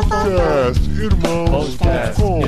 [0.00, 2.40] Podcast Irmãos.com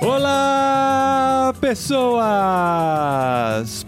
[0.00, 2.24] Olá, pessoas!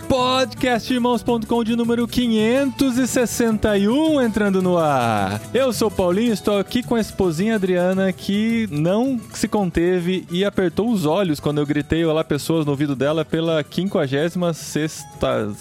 [0.06, 5.40] Podcastirmãos.com de número 561 entrando no ar.
[5.54, 10.44] Eu sou o Paulinho, estou aqui com a esposinha Adriana que não se conteve e
[10.44, 15.54] apertou os olhos quando eu gritei Olá, pessoas no ouvido dela pela 56 sexta,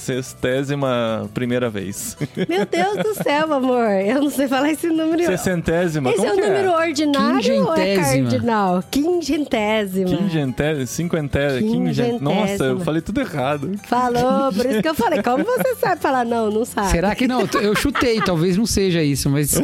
[0.00, 2.16] sextésima primeira vez.
[2.48, 3.90] Meu Deus do céu, amor.
[3.90, 5.24] Eu não sei falar esse número.
[5.24, 8.82] Sessentésima, Esse como é o que número ordinário ou é cardinal?
[8.90, 10.08] Quingentésima.
[10.16, 12.18] Quingentésima, cinquentésima, quingentésima.
[12.20, 13.72] Nossa, eu falei tudo errado.
[13.84, 15.22] Falou, por isso que eu falei.
[15.22, 16.50] Como você sabe falar não?
[16.50, 16.90] Não sabe.
[16.90, 17.42] Será que não?
[17.60, 19.60] Eu chutei, talvez não seja isso, mas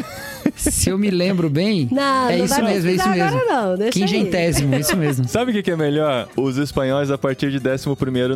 [0.55, 3.25] se eu me lembro bem, Não, é não isso mesmo, é isso mesmo.
[3.25, 4.05] agora não, deixa aí.
[4.05, 5.29] Quingentésimo, isso mesmo.
[5.29, 6.29] Sabe o que, que é melhor?
[6.37, 7.87] Os espanhóis, a partir de 11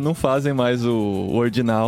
[0.01, 1.35] não fazem mais o o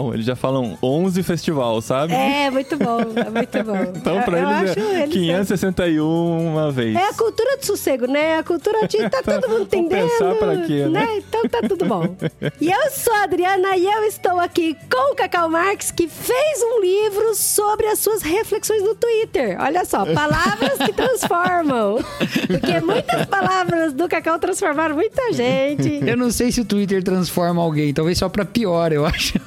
[0.03, 0.13] ordinal.
[0.13, 2.13] Eles já falam 11 festival, sabe?
[2.13, 3.93] É, muito bom, é muito bom.
[4.03, 6.95] Então, pra eu, eu eles acho é eles 561 uma vez.
[6.95, 8.37] É a cultura do sossego, né?
[8.37, 10.09] A cultura de tá todo mundo entendendo.
[10.09, 11.07] pensar pra quê, né?
[11.17, 12.15] Então tá tudo bom.
[12.59, 16.61] E eu sou a Adriana e eu estou aqui com o Cacau Marx, que fez
[16.63, 19.57] um livro sobre as suas reflexões no Twitter.
[19.59, 21.99] Olha só, palavras que transformam.
[22.47, 26.01] Porque muitas palavras do Cacau transformaram muita gente.
[26.05, 29.39] Eu não sei se o Twitter transforma alguém, talvez só pra pior, eu acho.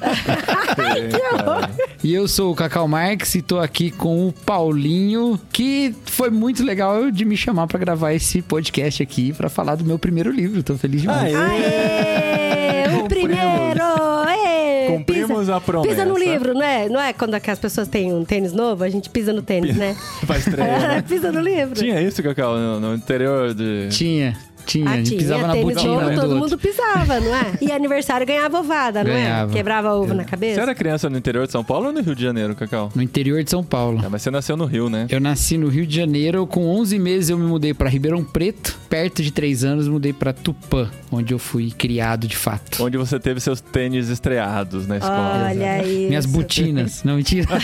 [0.47, 1.69] É, cara.
[2.03, 6.63] E eu sou o Cacau Marx e tô aqui com o Paulinho, que foi muito
[6.63, 10.63] legal de me chamar pra gravar esse podcast aqui pra falar do meu primeiro livro.
[10.63, 11.35] Tô feliz demais.
[11.35, 12.87] Aê!
[12.87, 13.83] Aê, o primeiro!
[14.25, 15.89] Aê, Cumprimos pisa, a promessa.
[15.89, 16.89] Pisa no livro, não é?
[16.89, 19.95] Não é quando as pessoas têm um tênis novo, a gente pisa no tênis, né?
[20.25, 21.03] Pra estreia.
[21.07, 21.75] pisa no livro.
[21.75, 23.89] Tinha isso, Cacau, no, no interior de...
[23.89, 24.37] Tinha,
[24.67, 24.87] tinha.
[24.89, 25.19] Ah, a gente tinha.
[25.19, 26.37] pisava na botina um do todo outro.
[26.37, 27.51] mundo pisava, não é?
[27.61, 29.51] E aniversário ganhava ovada, não Ganhava.
[29.51, 29.53] é?
[29.55, 30.55] Quebrava ovo na cabeça.
[30.55, 32.91] Você era criança no interior de São Paulo ou no Rio de Janeiro, Cacau?
[32.95, 34.01] No interior de São Paulo.
[34.05, 35.07] É, mas você nasceu no Rio, né?
[35.09, 38.77] Eu nasci no Rio de Janeiro, com 11 meses eu me mudei pra Ribeirão Preto,
[38.89, 42.83] perto de 3 anos mudei pra Tupã, onde eu fui criado de fato.
[42.83, 45.45] Onde você teve seus tênis estreados na escola.
[45.49, 46.07] Olha aí.
[46.07, 47.47] Minhas botinas, não mentira.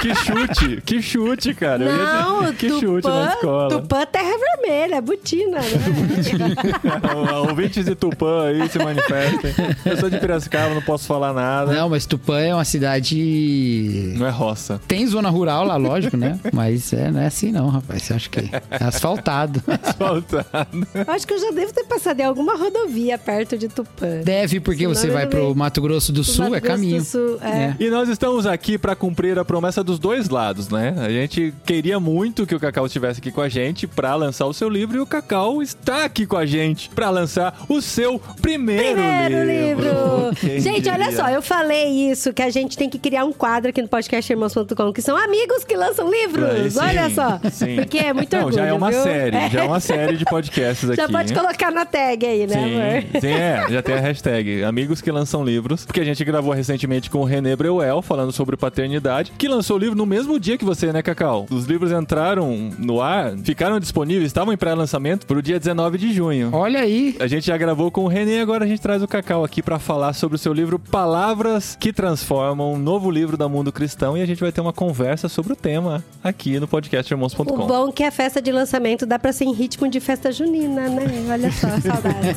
[0.00, 1.82] Que chute, que chute, cara.
[1.84, 3.68] Eu ia dizer, Não, que chute na escola.
[3.80, 4.55] Tupã terra vermelha,
[5.00, 7.36] botina, né?
[7.48, 9.54] Ouvintes de Tupã aí se manifestem.
[9.84, 11.72] Eu sou de Piracicaba, não posso falar nada.
[11.72, 14.80] Não, mas Tupã é uma cidade Não é roça.
[14.86, 16.38] Tem zona rural lá, lógico, né?
[16.52, 18.02] Mas é, não é assim não, rapaz.
[18.02, 19.62] Você acha que é asfaltado?
[19.82, 20.86] Asfaltado.
[21.06, 24.20] Acho que eu já devo ter passado em alguma rodovia perto de Tupã.
[24.24, 25.54] Deve, porque Senão você vai pro.
[25.54, 27.04] Mato Grosso do Sul, Mato é Grosso caminho.
[27.04, 27.48] Sul, é.
[27.48, 27.76] É.
[27.78, 30.94] E nós estamos aqui para cumprir a promessa dos dois lados, né?
[30.98, 34.52] A gente queria muito que o Cacau estivesse aqui com a gente para lançar o
[34.56, 38.94] seu livro e o Cacau está aqui com a gente para lançar o seu primeiro,
[38.94, 39.90] Primeiro livro!
[40.40, 43.70] Quem gente, olha só, eu falei isso, que a gente tem que criar um quadro
[43.70, 46.72] aqui no podcastirmãos.com, que são amigos que lançam livros.
[46.72, 47.38] Sim, olha só.
[47.50, 47.76] sim.
[47.76, 49.02] Porque é muito Não, orgulho, já é uma viu?
[49.02, 50.96] série, já é uma série de podcasts aqui.
[50.96, 53.02] Já pode colocar na tag aí, né, amor?
[53.12, 56.52] Sim, sim, é, já tem a hashtag Amigos que lançam livros, porque a gente gravou
[56.52, 60.56] recentemente com o René Breuel, falando sobre paternidade, que lançou o livro no mesmo dia
[60.56, 61.46] que você, né, Cacau?
[61.50, 66.50] Os livros entraram no ar, ficaram disponíveis, estavam em pré-lançamento pro dia 19 de junho.
[66.52, 67.16] Olha aí.
[67.20, 69.78] A gente já gravou com o René, agora a gente traz o Cacau aqui pra
[69.78, 74.22] falar sobre o seu livro Palavras que Transformam, um novo livro da Mundo Cristão, e
[74.22, 77.66] a gente vai ter uma conversa sobre o tema aqui no podcast O irmãos.com.
[77.66, 80.88] bom é que a festa de lançamento dá pra ser em ritmo de festa junina,
[80.88, 81.04] né?
[81.30, 82.36] Olha só, saudades.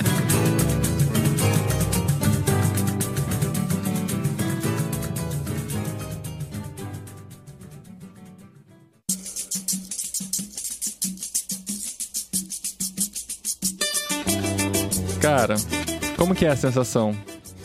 [15.26, 15.56] Cara,
[16.16, 17.12] como que é a sensação?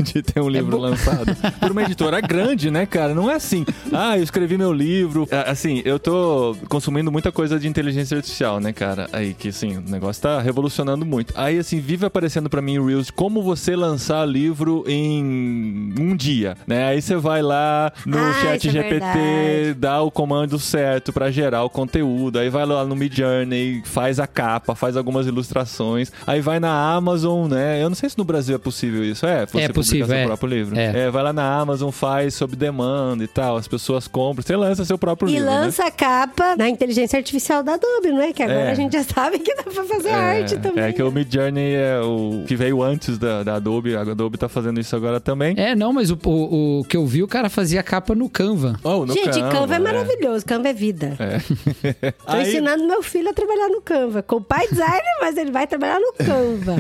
[0.12, 3.14] De ter um livro lançado por uma editora grande, né, cara?
[3.14, 3.66] Não é assim.
[3.92, 5.28] Ah, eu escrevi meu livro.
[5.32, 9.08] Ah, Assim, eu tô consumindo muita coisa de inteligência artificial, né, cara?
[9.14, 11.34] Aí que assim, o negócio tá revolucionando muito.
[11.38, 16.56] Aí assim, vive aparecendo pra mim em Reels como você lançar livro em um dia,
[16.66, 16.88] né?
[16.88, 19.74] Aí você vai lá no Ah, chat é GPT, verdade.
[19.80, 22.40] dá o comando certo pra gerar o conteúdo.
[22.40, 26.12] Aí vai lá no Midjourney, faz a capa, faz algumas ilustrações.
[26.26, 27.82] Aí vai na Amazon, né?
[27.84, 29.26] Eu não sei se no Brasil é possível isso.
[29.26, 30.26] É, É possível, seu é.
[30.26, 30.78] próprio livro.
[30.80, 31.10] É.
[31.10, 33.58] vai lá na Amazon, faz sob demanda e tal.
[33.58, 34.44] As pessoas compram.
[34.44, 35.46] Você lança seu próprio E livro.
[35.50, 35.60] né?
[35.62, 38.34] lança a capa na inteligência artificial da Adobe, não é?
[38.34, 38.72] Que agora É.
[38.72, 40.84] a gente já sabe que dá pra fazer É, arte também.
[40.84, 43.96] É que o Midjourney é o que veio antes da, da Adobe.
[43.96, 45.56] A Adobe tá fazendo isso agora também.
[45.58, 48.80] É, não, mas o, o, o que eu vi, o cara fazia capa no Canva.
[48.84, 49.80] Oh, no Gente, Canva, é é.
[49.80, 51.16] maravilhoso, Canva é vida.
[51.20, 52.12] É.
[52.26, 54.22] Tô ensinando meu filho a trabalhar no Canva.
[54.22, 56.76] Com o pai designer, mas ele vai trabalhar no Canva.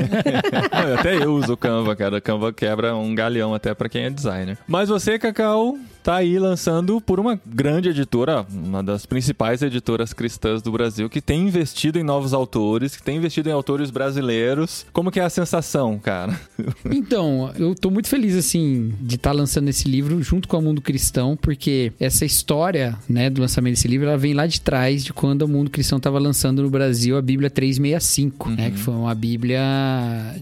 [0.99, 2.17] Até eu uso o Canva, cara.
[2.17, 4.57] O Canva quebra um galhão até pra quem é designer.
[4.67, 10.61] Mas você, Cacau, tá aí lançando por uma grande editora, uma das principais editoras cristãs
[10.61, 14.85] do Brasil, que tem investido em novos autores, que tem investido em autores brasileiros.
[14.91, 16.39] Como que é a sensação, cara?
[16.91, 20.61] Então, eu tô muito feliz, assim, de estar tá lançando esse livro junto com o
[20.61, 25.03] Mundo Cristão, porque essa história, né, do lançamento desse livro, ela vem lá de trás,
[25.03, 28.55] de quando o Mundo Cristão estava lançando no Brasil a Bíblia 365, uhum.
[28.55, 29.61] né, que foi uma Bíblia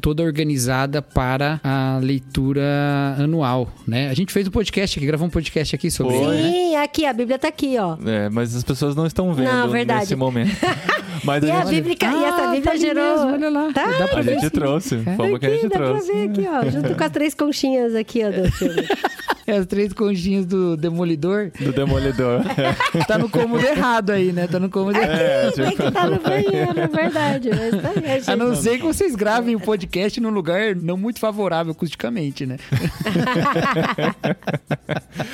[0.01, 4.09] toda organizada para a leitura anual, né?
[4.09, 6.83] A gente fez um podcast aqui, gravou um podcast aqui sobre Sim, ele, né?
[6.83, 7.97] aqui, a Bíblia tá aqui, ó.
[8.05, 10.55] É, mas as pessoas não estão vendo não, nesse momento.
[11.21, 11.81] Mas e, a gente...
[11.81, 13.15] Bíblia, ah, e essa ah, Bíblia tá gerou...
[13.15, 13.73] Mesmo, olha lá.
[13.73, 13.85] Tá,
[14.15, 15.15] a gente trouxe, é.
[15.17, 16.07] fomos que a gente dá trouxe.
[16.07, 18.87] Dá pra ver aqui, ó, junto com as três conchinhas aqui, ó, do filme.
[19.49, 21.49] É as três conchinhas do Demolidor.
[21.59, 22.41] Do Demolidor.
[23.07, 24.45] tá no cômodo errado aí, né?
[24.45, 25.59] Tá no cômodo é, errado.
[25.59, 25.83] É, tipo...
[25.83, 27.49] que tá no banheiro, é verdade.
[27.49, 30.95] Mas tá aí, a, a não ser que vocês gravem o podcast num lugar não
[30.95, 32.57] muito favorável acusticamente, né?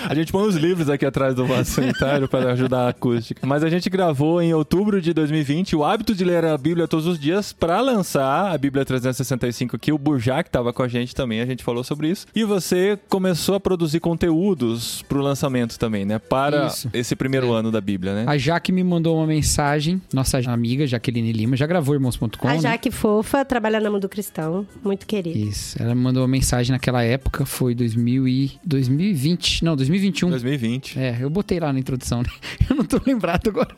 [0.07, 3.45] A gente põe os livros aqui atrás do vaso sanitário para ajudar a acústica.
[3.45, 7.07] Mas a gente gravou em outubro de 2020 o hábito de ler a Bíblia todos
[7.07, 9.91] os dias para lançar a Bíblia 365 aqui.
[9.91, 12.27] O Burjac estava com a gente também, a gente falou sobre isso.
[12.35, 16.19] E você começou a produzir conteúdos pro lançamento também, né?
[16.19, 16.89] Para Isso.
[16.93, 17.59] esse primeiro é.
[17.59, 18.25] ano da Bíblia, né?
[18.27, 22.47] A Jaque me mandou uma mensagem, nossa amiga Jaqueline Lima, já gravou irmãos.com.
[22.47, 22.59] A né?
[22.59, 25.37] Jaque fofa, trabalha na Mundo Cristão, muito querida.
[25.37, 30.29] Isso, ela me mandou uma mensagem naquela época, foi 2000 e 2020, não, 2021.
[30.29, 30.99] 2020.
[30.99, 32.29] É, eu botei lá na introdução, né?
[32.69, 33.75] Eu não tô lembrado agora.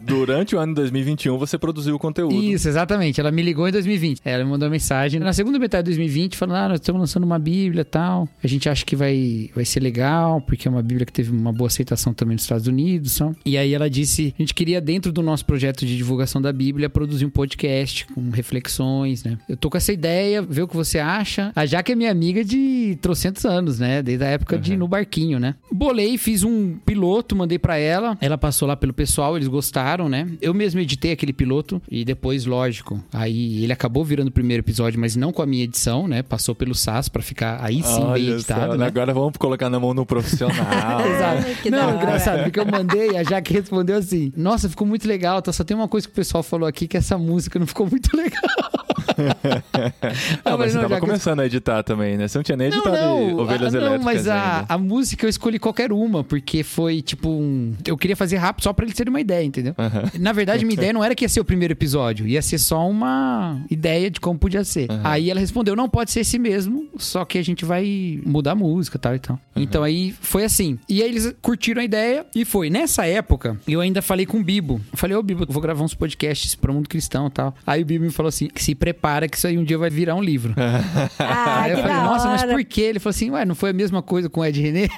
[0.00, 2.34] Durante o ano de 2021 você produziu o conteúdo.
[2.34, 3.20] Isso, exatamente.
[3.20, 4.20] Ela me ligou em 2020.
[4.24, 7.24] Ela me mandou uma mensagem na segunda metade de 2020 falando: "Ah, nós estamos lançando
[7.24, 8.28] uma Bíblia e tal.
[8.42, 11.52] A gente acha que vai vai ser legal, porque é uma Bíblia que teve uma
[11.52, 13.12] boa aceitação também nos Estados Unidos.
[13.12, 13.32] Só.
[13.44, 16.88] E aí ela disse: a gente queria, dentro do nosso projeto de divulgação da Bíblia,
[16.88, 19.38] produzir um podcast com reflexões, né?
[19.48, 21.52] Eu tô com essa ideia, ver o que você acha.
[21.54, 24.02] A Jaque é minha amiga de trocentos anos, né?
[24.02, 24.62] Desde a época uhum.
[24.62, 25.51] de no barquinho, né?
[25.70, 28.16] Bolei, fiz um piloto, mandei para ela.
[28.20, 30.28] Ela passou lá pelo pessoal, eles gostaram, né?
[30.40, 35.00] Eu mesmo editei aquele piloto e depois, lógico, aí ele acabou virando o primeiro episódio,
[35.00, 36.22] mas não com a minha edição, né?
[36.22, 38.76] Passou pelo SAS para ficar aí sim Olha bem editado.
[38.76, 38.86] Né?
[38.86, 40.56] Agora vamos colocar na mão no profissional.
[41.06, 41.70] Exato.
[41.70, 45.52] Não, engraçado, porque eu mandei, a Jaque respondeu assim: Nossa, ficou muito legal, tá?
[45.52, 48.10] Só tem uma coisa que o pessoal falou aqui que essa música não ficou muito
[48.16, 48.81] legal.
[50.44, 51.44] ah, mas você não, tava começando eu...
[51.44, 52.28] a editar também, né?
[52.28, 55.26] Você não tinha nem editado não, não, Ovelhas a, Elétricas Não, mas a, a, música
[55.26, 57.74] eu escolhi qualquer uma, porque foi tipo um...
[57.86, 59.74] Eu queria fazer rápido só pra ele ter uma ideia, entendeu?
[60.18, 62.88] Na verdade, minha ideia não era que ia ser o primeiro episódio, ia ser só
[62.88, 64.88] uma ideia de como podia ser.
[65.04, 68.54] Aí ela respondeu, não, pode ser esse mesmo, só que a gente vai mudar a
[68.54, 69.38] música tal e tal.
[69.54, 70.78] Então aí foi assim.
[70.88, 72.70] E aí eles curtiram a ideia e foi.
[72.70, 74.80] Nessa época, eu ainda falei com o Bibo.
[74.92, 77.54] Eu falei, ô oh, Bibo, eu vou gravar uns podcasts pro mundo cristão e tal.
[77.66, 78.91] Aí o Bibo me falou assim, se prepara
[79.30, 80.54] que isso aí um dia vai virar um livro.
[81.18, 82.82] ah, aí eu falei, nossa, mas por quê?
[82.82, 84.88] Ele falou assim, ué, não foi a mesma coisa com o Ed René?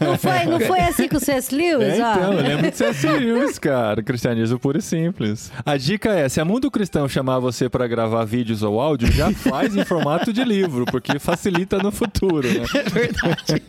[0.00, 1.54] não, foi, não foi assim com o C.S.
[1.54, 1.94] Lewis?
[1.94, 3.06] É, então, eu lembro de C.S.
[3.06, 4.02] Lewis, cara.
[4.02, 5.52] Cristianismo puro e simples.
[5.64, 9.30] A dica é, se a Mundo Cristão chamar você para gravar vídeos ou áudio, já
[9.32, 12.64] faz em formato de livro, porque facilita no futuro, né?
[12.74, 13.62] É verdade.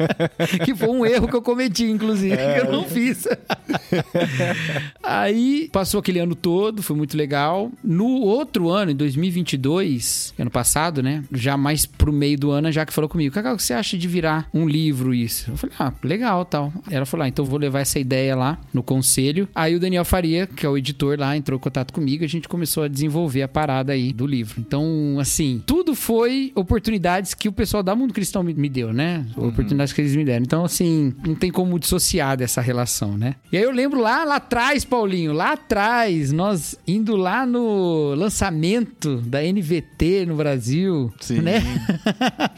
[0.65, 2.55] que foi um erro que eu cometi, inclusive, é.
[2.55, 3.27] que eu não fiz.
[5.03, 7.71] Aí, passou aquele ano todo, foi muito legal.
[7.83, 11.23] No outro ano, em 2022, ano passado, né?
[11.31, 13.97] Já mais pro meio do ano, a Jaque falou comigo: Cacau, o que você acha
[13.97, 15.51] de virar um livro isso?
[15.51, 16.71] Eu falei: Ah, legal tal.
[16.89, 19.47] Ela falou: ah, então vou levar essa ideia lá no conselho.
[19.53, 22.29] Aí o Daniel Faria, que é o editor lá, entrou em contato comigo e a
[22.29, 24.59] gente começou a desenvolver a parada aí do livro.
[24.59, 29.25] Então, assim, tudo foi oportunidades que o pessoal da Mundo Cristão me, me deu, né?
[29.37, 29.49] Uhum.
[29.49, 30.43] Oportunidades que eles me deram.
[30.43, 33.35] Então, assim, não tem como dissociar dessa relação, né?
[33.51, 38.54] E aí eu lembro lá, lá atrás, Paulinho, lá atrás, nós indo lá no lançamento
[39.25, 41.41] da NVT no Brasil, Sim.
[41.41, 41.61] né?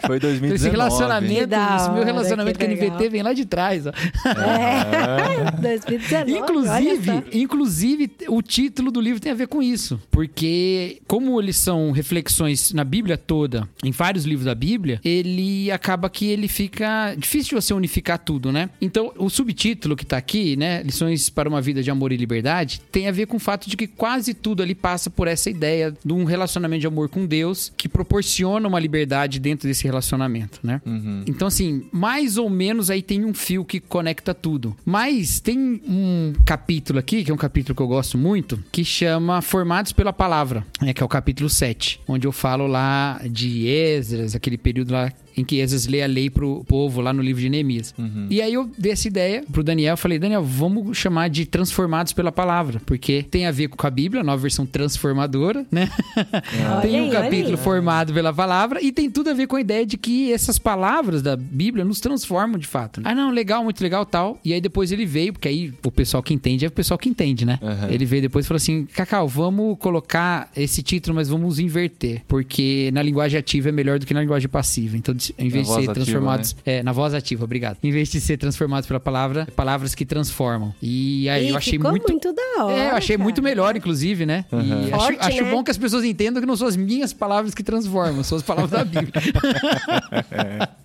[0.05, 0.45] Foi 2019.
[0.45, 3.91] Então, esse relacionamento, esse meu relacionamento com a NVT vem lá de trás, ó.
[4.29, 5.51] É.
[5.61, 6.31] 2019.
[6.31, 9.99] Inclusive, inclusive, o título do livro tem a ver com isso.
[10.11, 16.09] Porque, como eles são reflexões na Bíblia toda, em vários livros da Bíblia, ele acaba
[16.09, 18.69] que ele fica difícil de você unificar tudo, né?
[18.81, 22.81] Então, o subtítulo que tá aqui, né, Lições para uma vida de amor e liberdade,
[22.91, 25.86] tem a ver com o fato de que quase tudo ali passa por essa ideia
[25.91, 30.81] de um relacionamento de amor com Deus que proporciona uma liberdade dentro desse relacionamento, né?
[30.85, 31.23] Uhum.
[31.27, 34.75] Então, assim, mais ou menos aí tem um fio que conecta tudo.
[34.85, 39.41] Mas tem um capítulo aqui, que é um capítulo que eu gosto muito, que chama
[39.41, 44.35] Formados pela Palavra, né, que é o capítulo 7, onde eu falo lá de Esdras,
[44.35, 47.49] aquele período lá em que Esdras lê a lei pro povo lá no livro de
[47.49, 47.93] Neemias.
[47.97, 48.27] Uhum.
[48.29, 52.13] E aí eu dei essa ideia pro Daniel, eu falei, Daniel, vamos chamar de transformados
[52.13, 55.89] pela palavra, porque tem a ver com a Bíblia, a nova versão transformadora, né?
[56.81, 57.63] tem um capítulo aí.
[57.63, 61.21] formado pela palavra e tem tudo a ver com a ideia de que essas palavras
[61.21, 63.01] da Bíblia nos transformam de fato.
[63.01, 63.09] né?
[63.09, 64.39] Ah, não, legal, muito legal, tal.
[64.43, 67.09] E aí depois ele veio, porque aí o pessoal que entende é o pessoal que
[67.09, 67.59] entende, né?
[67.61, 67.89] Uhum.
[67.89, 72.23] Ele veio depois e falou assim: Cacau, vamos colocar esse título, mas vamos inverter.
[72.27, 74.97] Porque na linguagem ativa é melhor do que na linguagem passiva.
[74.97, 76.55] Então, em vez de ser ativa, transformados.
[76.65, 77.77] É, na voz ativa, obrigado.
[77.83, 80.73] Em vez de ser transformados pela palavra, palavras que transformam.
[80.81, 82.33] E aí Ih, eu achei ficou muito.
[82.33, 82.77] da hora.
[82.77, 83.23] É, eu achei cara.
[83.23, 84.45] muito melhor, inclusive, né?
[84.51, 85.51] E acho, Forte, acho né?
[85.51, 88.43] bom que as pessoas entendam que não são as minhas palavras que transformam, são as
[88.43, 89.13] palavras da Bíblia.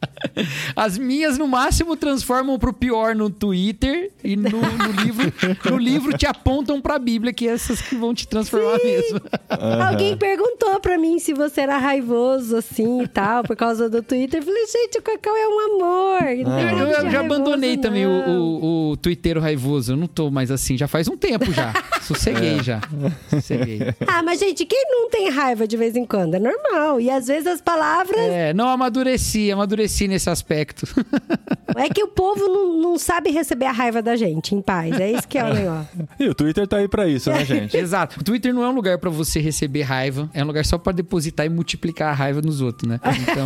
[0.75, 5.33] As minhas, no máximo, transformam pro pior no Twitter e no, no livro,
[5.71, 9.21] no livro te apontam pra Bíblia, que é essas que vão te transformar mesmo.
[9.89, 14.32] Alguém perguntou pra mim se você era raivoso assim e tal, por causa do Twitter.
[14.37, 16.23] Eu falei, gente, o Cacau é um amor.
[16.23, 18.41] Não tem Eu, eu já raivoso, abandonei também o, não.
[18.41, 19.93] o, o twitteiro raivoso.
[19.93, 21.73] Eu não tô mais assim, já faz um tempo já.
[22.03, 22.81] Sosseguei já.
[23.29, 23.81] Sosseguei.
[24.07, 26.35] Ah, mas gente, quem não tem raiva de vez em quando?
[26.35, 27.01] É normal.
[27.01, 28.17] E às vezes as palavras.
[28.19, 30.87] É, não amadureci, amadureci nesse aspecto.
[31.75, 34.99] É que o povo não, não sabe receber a raiva da gente em paz.
[35.01, 35.89] É isso que é o negócio.
[36.21, 37.75] E o Twitter tá aí pra isso, né, gente?
[37.75, 38.21] Exato.
[38.21, 40.93] O Twitter não é um lugar pra você receber raiva, é um lugar só pra
[40.93, 43.01] depositar e multiplicar a raiva nos outros, né?
[43.23, 43.45] Então,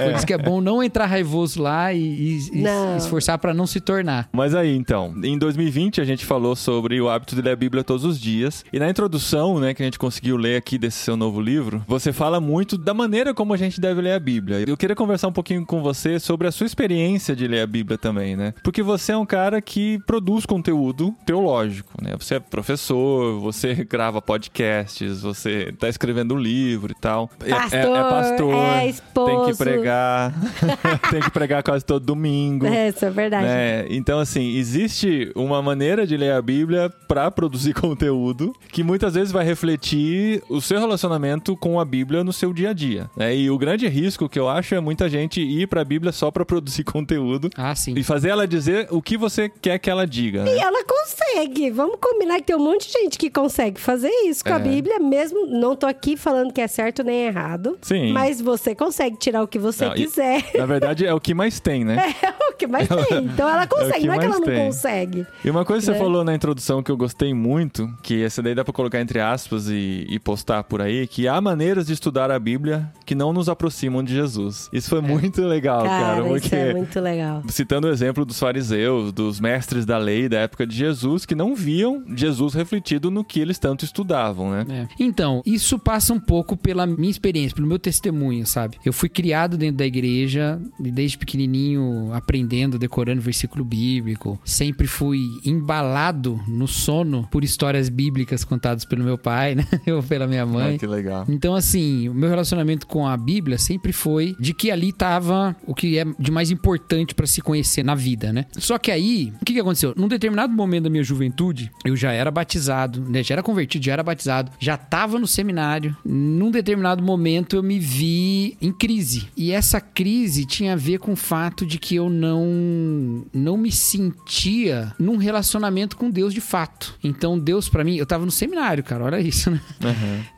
[0.00, 3.66] por isso que é bom não entrar raivoso lá e, e- e esforçar pra não
[3.66, 4.28] se tornar.
[4.32, 7.82] Mas aí, então, em 2020 a gente falou sobre o hábito de ler a Bíblia
[7.84, 8.64] todos os dias.
[8.72, 12.12] E na introdução, né, que a gente conseguiu ler aqui desse seu novo livro, você
[12.12, 14.64] fala muito da maneira como a gente deve ler a Bíblia.
[14.66, 17.96] Eu queria conversar um pouquinho com você sobre a sua experiência de ler a Bíblia
[17.98, 18.54] também, né?
[18.62, 22.14] Porque você é um cara que produz conteúdo teológico, né?
[22.18, 27.30] Você é professor, você grava podcasts, você tá escrevendo um livro e tal.
[27.44, 29.26] É- é, Pastor, é pastor, é esposo.
[29.26, 30.34] tem que pregar,
[31.10, 32.66] tem que pregar quase todo domingo.
[32.66, 33.46] É, isso é verdade.
[33.46, 33.86] né?
[33.90, 39.32] Então, assim, existe uma maneira de ler a Bíblia para produzir conteúdo que muitas vezes
[39.32, 43.10] vai refletir o seu relacionamento com a Bíblia no seu dia a dia.
[43.16, 43.34] né?
[43.36, 46.30] E o grande risco que eu acho é muita gente ir para a Bíblia só
[46.30, 47.94] para produzir conteúdo Ah, sim.
[47.96, 50.40] e fazer ela dizer o que você quer que ela diga.
[50.40, 50.58] E né?
[50.58, 51.70] ela consegue.
[51.70, 54.58] Vamos combinar que tem um monte de gente que consegue fazer isso com a É.
[54.58, 55.46] Bíblia, mesmo.
[55.46, 57.76] Não tô aqui falando que é certo nem errado.
[57.82, 58.12] Sim.
[58.12, 60.50] Mas você consegue tirar o que você Não, e- quiser.
[60.54, 62.14] Na verdade, é o que mais tem, né?
[62.44, 63.24] É o que mais tem.
[63.24, 64.66] Então ela consegue, que não é que ela não tem.
[64.66, 65.26] consegue.
[65.44, 65.98] E uma coisa que Né?
[65.98, 69.18] você falou na introdução que eu gostei muito, que essa daí dá pra colocar entre
[69.20, 73.32] aspas e, e postar por aí, que há maneiras de estudar a Bíblia que não
[73.32, 74.68] nos aproximam de Jesus.
[74.72, 77.42] Isso foi muito legal, cara, Cara, porque isso é muito legal.
[77.48, 81.56] citando o exemplo dos fariseus, dos mestres da lei da época de Jesus, que não
[81.56, 84.64] viam Jesus refletido no que eles tanto estudavam, né?
[84.70, 84.86] É.
[85.02, 88.78] Então, isso passa um pouco pela minha experiência, pelo meu testemunho, sabe?
[88.84, 94.38] Eu fui criado dentro da igreja, e desde pequenininho aprendendo, decorando versículo bíblico.
[94.44, 99.66] Sempre fui embalado no sono por histórias bíblicas contadas pelo meu pai, né?
[99.92, 100.74] Ou pela minha mãe.
[100.74, 101.24] Ah, que legal.
[101.28, 105.74] Então, assim, o meu relacionamento com a Bíblia sempre foi de que ali tava o
[105.74, 108.46] que é de mais importante pra se conhecer na vida, né?
[108.52, 109.94] Só que aí, o que, que aconteceu?
[109.96, 113.22] Num determinado momento da minha juventude, eu já era batizado, né?
[113.22, 115.96] Já era convertido, já era batizado, já tava no seminário.
[116.04, 119.28] Num determinado momento, eu me vi em crise.
[119.36, 123.70] E essa crise tinha a ver com o fato de que eu não, não me
[123.70, 126.94] sentia num relacionamento com Deus de fato.
[127.02, 129.60] Então, Deus pra mim, eu tava no seminário, cara, olha isso, né?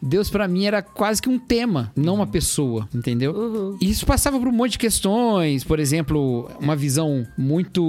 [0.02, 3.76] Deus pra mim era quase que um tema, não uma pessoa, entendeu?
[3.80, 7.82] E isso passava por um monte de questões, por exemplo, uma visão muito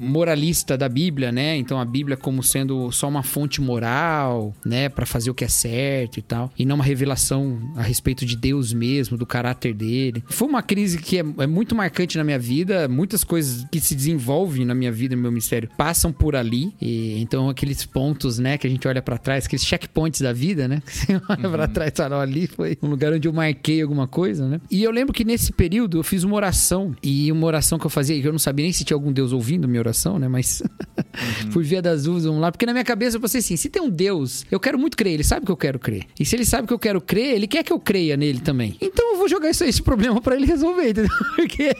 [0.00, 1.56] moralista da Bíblia, né?
[1.56, 5.48] Então a Bíblia como sendo só uma fonte moral, né, Pra fazer o que é
[5.48, 10.24] certo e tal, e não uma revelação a respeito de Deus mesmo, do caráter dele.
[10.40, 13.94] Foi uma crise que é, é muito marcante na minha vida, muitas coisas que se
[13.94, 16.72] desenvolvem na minha vida, no meu mistério, passam por ali.
[16.80, 20.66] E, então aqueles pontos, né, que a gente olha pra trás, aqueles checkpoints da vida,
[20.66, 20.80] né?
[20.90, 23.82] Que você olha pra trás e fala, "Ó, ali foi um lugar onde eu marquei
[23.82, 24.62] alguma coisa, né?
[24.70, 27.90] E eu lembro que nesse período eu fiz uma oração, e uma oração que eu
[27.90, 30.26] fazia, que eu não sabia nem se tinha algum Deus ouvindo minha oração, né?
[30.26, 30.62] Mas
[31.52, 32.50] por via das dúvidas, vamos lá.
[32.52, 35.14] Porque na minha cabeça eu pensei assim: se tem um Deus, eu quero muito crer,
[35.14, 36.06] ele sabe que eu quero crer.
[36.18, 38.76] E se ele sabe que eu quero crer, ele quer que eu creia nele também.
[38.80, 41.10] Então eu vou jogar isso, esse problema pra ele resolver, entendeu?
[41.36, 41.74] Porque,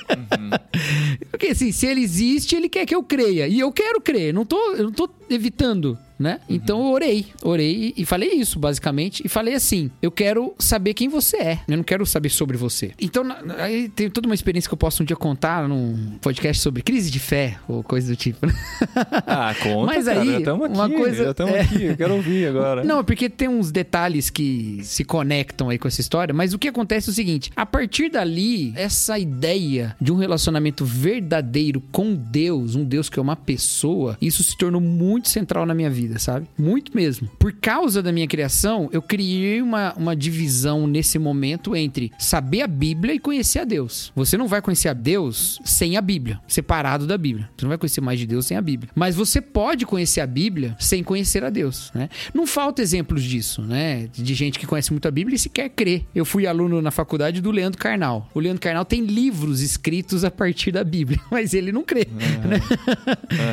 [1.30, 3.46] porque assim, se ele existe, ele quer que eu creia.
[3.46, 4.32] E eu quero crer.
[4.32, 6.38] Não tô, eu não tô evitando né?
[6.48, 9.22] Então eu orei, orei e falei isso, basicamente.
[9.24, 11.60] E falei assim: eu quero saber quem você é.
[11.66, 12.92] Eu não quero saber sobre você.
[13.00, 13.24] Então,
[13.58, 17.10] aí tem toda uma experiência que eu posso um dia contar num podcast sobre crise
[17.10, 18.46] de fé ou coisa do tipo.
[19.26, 20.20] Ah, conta, Mas cara.
[20.20, 21.60] aí, já estamos aqui, uma coisa- já estamos é.
[21.60, 21.82] aqui.
[21.84, 22.84] Eu quero ouvir agora.
[22.84, 26.68] Não, porque tem uns detalhes que se conectam aí com essa história, mas o que
[26.68, 32.74] acontece é o seguinte: a partir dali, essa ideia de um relacionamento verdadeiro com Deus,
[32.74, 36.46] um Deus que é uma pessoa, isso se tornou muito central na minha vida, sabe?
[36.58, 37.28] Muito mesmo.
[37.38, 42.66] Por causa da minha criação, eu criei uma, uma divisão nesse momento entre saber a
[42.66, 44.12] Bíblia e conhecer a Deus.
[44.14, 47.48] Você não vai conhecer a Deus sem a Bíblia, separado da Bíblia.
[47.56, 48.90] Você não vai conhecer mais de Deus sem a Bíblia.
[48.94, 52.08] Mas você pode conhecer a Bíblia sem conhecer a Deus, né?
[52.34, 54.08] Não falta exemplos disso, né?
[54.12, 56.04] De gente que conhece muito a Bíblia e sequer crê.
[56.14, 58.28] Eu fui aluno na faculdade do Leandro Carnal.
[58.34, 62.60] O Leandro Carnal tem livros escritos a partir da Bíblia, mas ele não crê, né?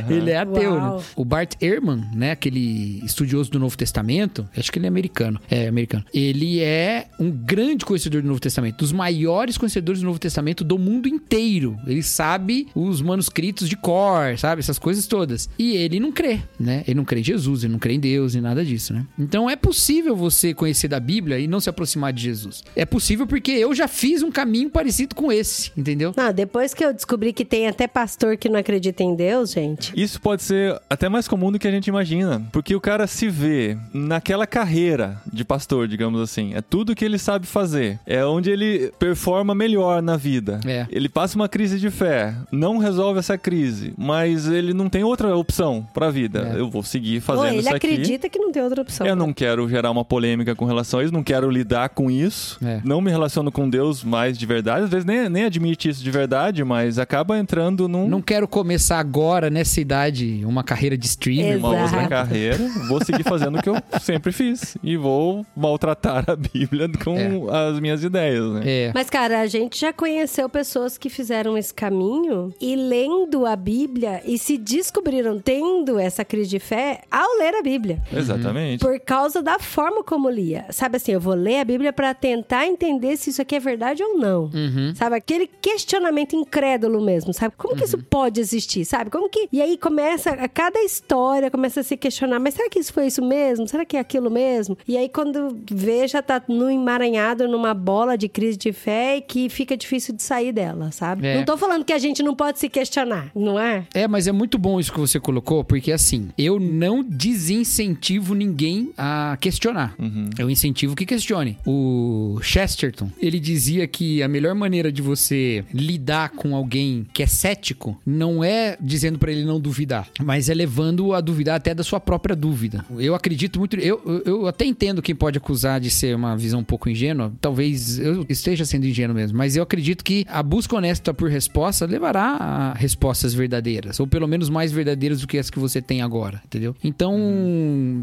[0.10, 1.04] Ele é ateu, né?
[1.16, 5.68] O Bart Ehrman, né, aquele estudioso do Novo Testamento, acho que ele é americano, é
[5.68, 6.06] americano.
[6.14, 10.80] Ele é um grande conhecedor do Novo Testamento, dos maiores conhecedores do Novo Testamento do
[10.80, 11.78] mundo inteiro.
[11.86, 15.50] Ele sabe os manuscritos de cor, sabe, essas coisas todas.
[15.60, 16.84] E ele não crê, né?
[16.88, 19.06] Ele não crê em Jesus, ele não crê em Deus e nada disso, né?
[19.20, 22.64] Então é possível você conhecer da Bíblia e não se aproximar de Jesus.
[22.76, 26.14] É possível porque eu já fiz um caminho parecido com esse, entendeu?
[26.16, 29.94] Não, depois que eu descobri que tem até pastor que não acredita em Deus, gente.
[29.96, 32.37] Isso pode ser até mais comum do que a gente imagina.
[32.52, 36.54] Porque o cara se vê naquela carreira de pastor, digamos assim.
[36.54, 38.00] É tudo que ele sabe fazer.
[38.06, 40.60] É onde ele performa melhor na vida.
[40.66, 40.86] É.
[40.90, 45.36] Ele passa uma crise de fé, não resolve essa crise, mas ele não tem outra
[45.36, 46.54] opção pra vida.
[46.56, 46.60] É.
[46.60, 47.88] Eu vou seguir Pô, fazendo ele isso aqui.
[47.88, 49.06] acredita que não tem outra opção.
[49.08, 52.58] Eu não quero gerar uma polêmica com relação a isso, não quero lidar com isso.
[52.64, 52.82] É.
[52.84, 54.86] Não me relaciono com Deus mais de verdade.
[54.86, 59.00] Às vezes nem, nem admite isso de verdade, mas acaba entrando num, Não quero começar
[59.00, 61.58] agora, nessa idade, uma carreira de streamer.
[61.58, 62.04] uma outra Exato.
[62.24, 62.58] Carreira.
[62.88, 64.78] Vou seguir fazendo o que eu sempre fiz.
[64.84, 68.62] E vou maltratar a Bíblia com as minhas ideias, né?
[68.66, 68.92] É.
[68.94, 74.22] Mas, cara, a gente já conheceu pessoas que fizeram esse caminho e lendo a Bíblia
[74.26, 78.02] e se descobriram tendo essa crise de fé ao ler a Bíblia.
[78.12, 78.80] Exatamente.
[78.80, 80.66] Por causa da forma como lia.
[80.70, 84.04] Sabe assim, eu vou ler a Bíblia pra tentar entender se isso aqui é verdade
[84.04, 84.46] ou não.
[84.54, 84.94] Uhum.
[84.96, 85.16] Sabe?
[85.16, 87.54] Aquele questionamento incrédulo mesmo, sabe?
[87.58, 89.10] Como que isso pode existir, sabe?
[89.10, 89.48] Como que.
[89.52, 93.08] E aí começa, a cada história começa a se questionar, mas será que isso foi
[93.08, 93.68] isso mesmo?
[93.68, 94.78] Será que é aquilo mesmo?
[94.88, 99.22] E aí quando vê, já tá no emaranhado numa bola de crise de fé e
[99.22, 101.28] que fica difícil de sair dela, sabe?
[101.28, 101.36] É.
[101.36, 103.86] Não tô falando que a gente não pode se questionar, não é?
[103.94, 108.92] É, mas é muito bom isso que você colocou, porque assim, eu não desincentivo ninguém
[108.98, 109.96] a questionar.
[110.38, 111.58] Eu incentivo que questione.
[111.66, 117.28] O Chesterton, ele dizia que a melhor maneira de você lidar com alguém que é
[117.28, 121.84] cético não é dizendo pra ele não duvidar, mas é levando a duvidar até da
[121.84, 122.86] sua própria dúvida.
[122.98, 126.64] Eu acredito muito, eu, eu, até entendo quem pode acusar de ser uma visão um
[126.64, 131.14] pouco ingênua, talvez eu esteja sendo ingênuo mesmo, mas eu acredito que a busca honesta
[131.14, 135.60] por resposta levará a respostas verdadeiras, ou pelo menos mais verdadeiras do que as que
[135.60, 136.76] você tem agora, entendeu?
[136.84, 137.16] Então,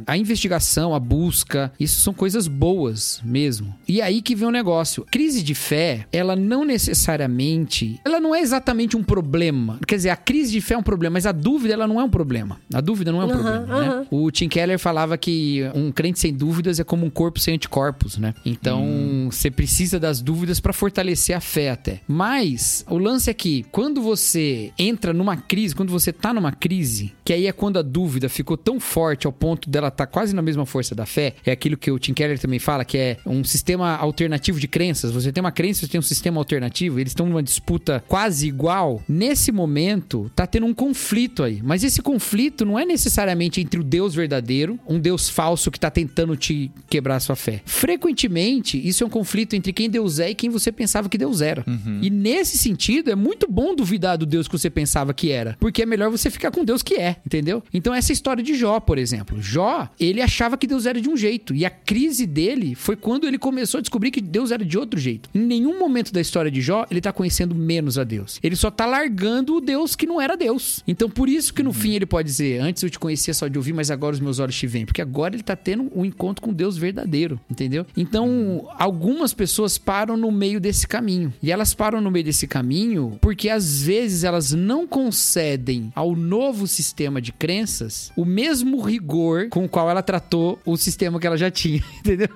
[0.06, 3.74] a investigação, a busca, isso são coisas boas mesmo.
[3.86, 5.06] E aí que vem o negócio.
[5.10, 9.78] Crise de fé, ela não necessariamente, ela não é exatamente um problema.
[9.86, 12.04] Quer dizer, a crise de fé é um problema, mas a dúvida ela não é
[12.04, 12.58] um problema.
[12.72, 14.06] A dúvida não é um Aham, problema, né?
[14.10, 18.18] O Tim Keller falava que um crente sem dúvidas é como um corpo sem anticorpos,
[18.18, 18.34] né?
[18.44, 22.00] Então, você precisa das dúvidas pra fortalecer a fé até.
[22.06, 27.12] Mas o lance é que quando você entra numa crise, quando você tá numa crise,
[27.24, 30.42] que aí é quando a dúvida ficou tão forte ao ponto dela tá quase na
[30.42, 33.44] mesma força da fé, é aquilo que o Tim Keller também fala, que é um
[33.44, 35.10] sistema alternativo de crenças.
[35.12, 39.02] Você tem uma crença, você tem um sistema alternativo, eles estão numa disputa quase igual.
[39.08, 41.60] Nesse momento, tá tendo um conflito aí.
[41.62, 45.90] Mas esse conflito não é necessariamente entre o Deus verdadeiro, um Deus falso que tá
[45.90, 47.62] tentando te quebrar a sua fé.
[47.64, 51.40] Frequentemente, isso é um conflito entre quem Deus é e quem você pensava que Deus
[51.40, 51.64] era.
[52.02, 55.82] E nesse sentido, é muito bom duvidar do Deus que você pensava que era, porque
[55.82, 57.62] é melhor você ficar com Deus que é, entendeu?
[57.72, 59.40] Então essa história de Jó, por exemplo.
[59.40, 63.26] Jó, ele achava que Deus era de um jeito, e a crise dele foi quando
[63.26, 65.28] ele começou a descobrir que Deus era de outro jeito.
[65.34, 68.38] Em nenhum momento da história de Jó, ele tá conhecendo menos a Deus.
[68.42, 70.82] Ele só tá largando o Deus que não era Deus.
[70.86, 73.58] Então por isso que no fim ele pode dizer: Antes eu te conhecia só de
[73.64, 74.84] ouvir, mas agora os meus olhos te veem.
[74.84, 77.86] Porque agora ele tá tendo um encontro com Deus verdadeiro, entendeu?
[77.96, 81.32] Então algumas pessoas param no meio desse caminho.
[81.42, 86.66] E elas param no meio desse caminho porque às vezes elas não concedem ao novo
[86.66, 91.36] sistema de crenças o mesmo rigor com o qual ela tratou o sistema que ela
[91.36, 92.28] já tinha, entendeu?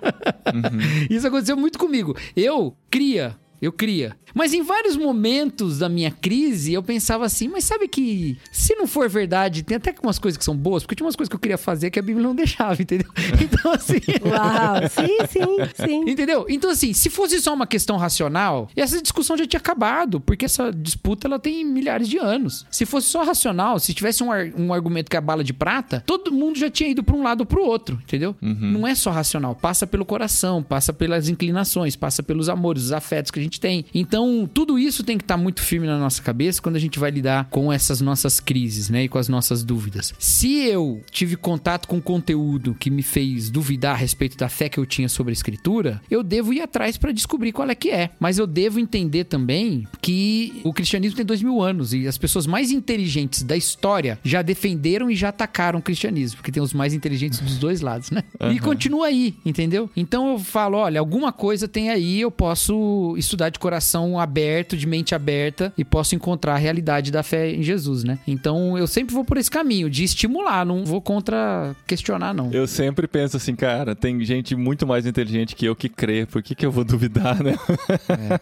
[1.11, 2.17] Isso aconteceu muito comigo.
[2.35, 4.17] Eu cria Eu cria.
[4.35, 8.87] Mas em vários momentos da minha crise, eu pensava assim, mas sabe que se não
[8.87, 11.41] for verdade, tem até umas coisas que são boas, porque tinha umas coisas que eu
[11.41, 13.09] queria fazer que a Bíblia não deixava, entendeu?
[13.41, 13.99] Então assim.
[14.25, 16.11] Uau, sim, sim, sim.
[16.11, 16.47] Entendeu?
[16.49, 20.71] Então, assim, se fosse só uma questão racional, essa discussão já tinha acabado, porque essa
[20.73, 22.67] disputa ela tem milhares de anos.
[22.71, 25.53] Se fosse só racional, se tivesse um, ar- um argumento que é a bala de
[25.53, 28.37] prata, todo mundo já tinha ido para um lado ou pro outro, entendeu?
[28.41, 33.31] Não é só racional, passa pelo coração, passa pelas inclinações, passa pelos amores, os afetos
[33.31, 33.85] que a gente tem.
[33.95, 37.11] Então, tudo isso tem que estar muito firme na nossa cabeça quando a gente vai
[37.11, 39.05] lidar com essas nossas crises, né?
[39.05, 40.13] E com as nossas dúvidas.
[40.19, 44.79] Se eu tive contato com conteúdo que me fez duvidar a respeito da fé que
[44.79, 48.11] eu tinha sobre a escritura, eu devo ir atrás para descobrir qual é que é.
[48.19, 52.47] Mas eu devo entender também que o cristianismo tem dois mil anos e as pessoas
[52.47, 56.93] mais inteligentes da história já defenderam e já atacaram o cristianismo, porque tem os mais
[56.93, 58.25] inteligentes dos dois lados, né?
[58.53, 59.91] E continua aí, entendeu?
[59.97, 64.87] Então eu falo, olha, alguma coisa tem aí, eu posso estudar de coração aberto, de
[64.87, 68.19] mente aberta e posso encontrar a realidade da fé em Jesus, né?
[68.27, 72.51] Então eu sempre vou por esse caminho de estimular, não vou contra questionar não.
[72.53, 76.43] Eu sempre penso assim, cara, tem gente muito mais inteligente que eu que crê, por
[76.43, 77.55] que, que eu vou duvidar, né?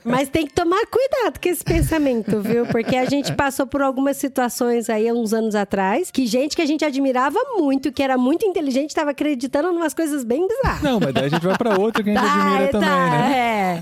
[0.04, 2.66] Mas tem que tomar cuidado com esse pensamento, viu?
[2.66, 6.62] Porque a gente passou por algumas situações aí há uns anos atrás que gente que
[6.62, 10.82] a gente admirava muito, que era muito inteligente, estava acreditando em umas coisas bem bizarras.
[10.82, 13.37] Não, mas daí a gente vai pra outra que a gente admira também, né?
[13.37, 13.80] é.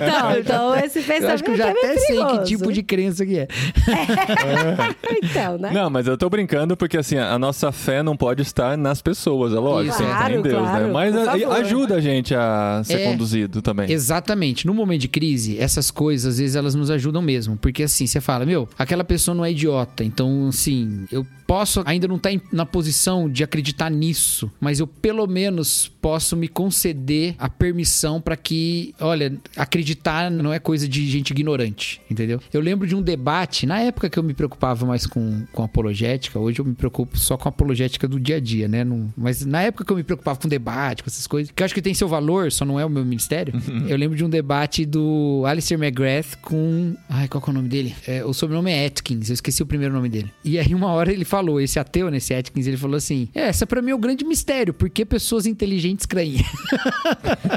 [0.00, 2.44] Então, então esse pensamento Eu acho que eu já é até sei que perigoso.
[2.44, 3.48] tipo de crença que é.
[5.22, 5.70] Então, né?
[5.72, 9.52] Não, mas eu tô brincando porque assim, a nossa fé não pode estar nas pessoas,
[9.52, 10.92] é lógico, que estar em Claro, Deus, claro, né?
[10.92, 13.04] Mas a- ajuda a gente a ser É.
[13.10, 13.90] conduzido também.
[13.90, 14.66] Exatamente.
[14.66, 17.56] No momento de crise, essas coisas, às vezes, elas nos ajudam mesmo.
[17.56, 20.04] Porque assim, você fala, meu, aquela pessoa não é idiota.
[20.04, 25.26] Então, assim, eu posso ainda não estar na posição de acreditar nisso, mas eu pelo
[25.26, 31.30] menos posso me conceder a permissão para que, olha, acreditar não é coisa de gente
[31.30, 32.40] ignorante, entendeu?
[32.52, 36.38] Eu lembro de um debate, na época que eu me preocupava mais com, com apologética,
[36.38, 38.84] hoje eu me preocupo só com apologética do dia a dia, né?
[38.84, 41.64] Não- mas na época que eu me preocupava com debate, com essas coisas, que eu
[41.64, 43.52] acho que tem seu valor, só não é o meu ministério.
[43.88, 46.94] eu lembro de um debate do Alistair McGrath com.
[47.08, 47.94] Ai, qual que é o nome dele?
[48.06, 50.30] É, o sobrenome é Atkins, eu esqueci o primeiro nome dele.
[50.44, 53.66] E aí, uma hora ele falou, esse ateu, nesse Atkins, ele falou assim: É, essa
[53.66, 56.44] pra mim é o grande mistério, porque pessoas inteligentes creem.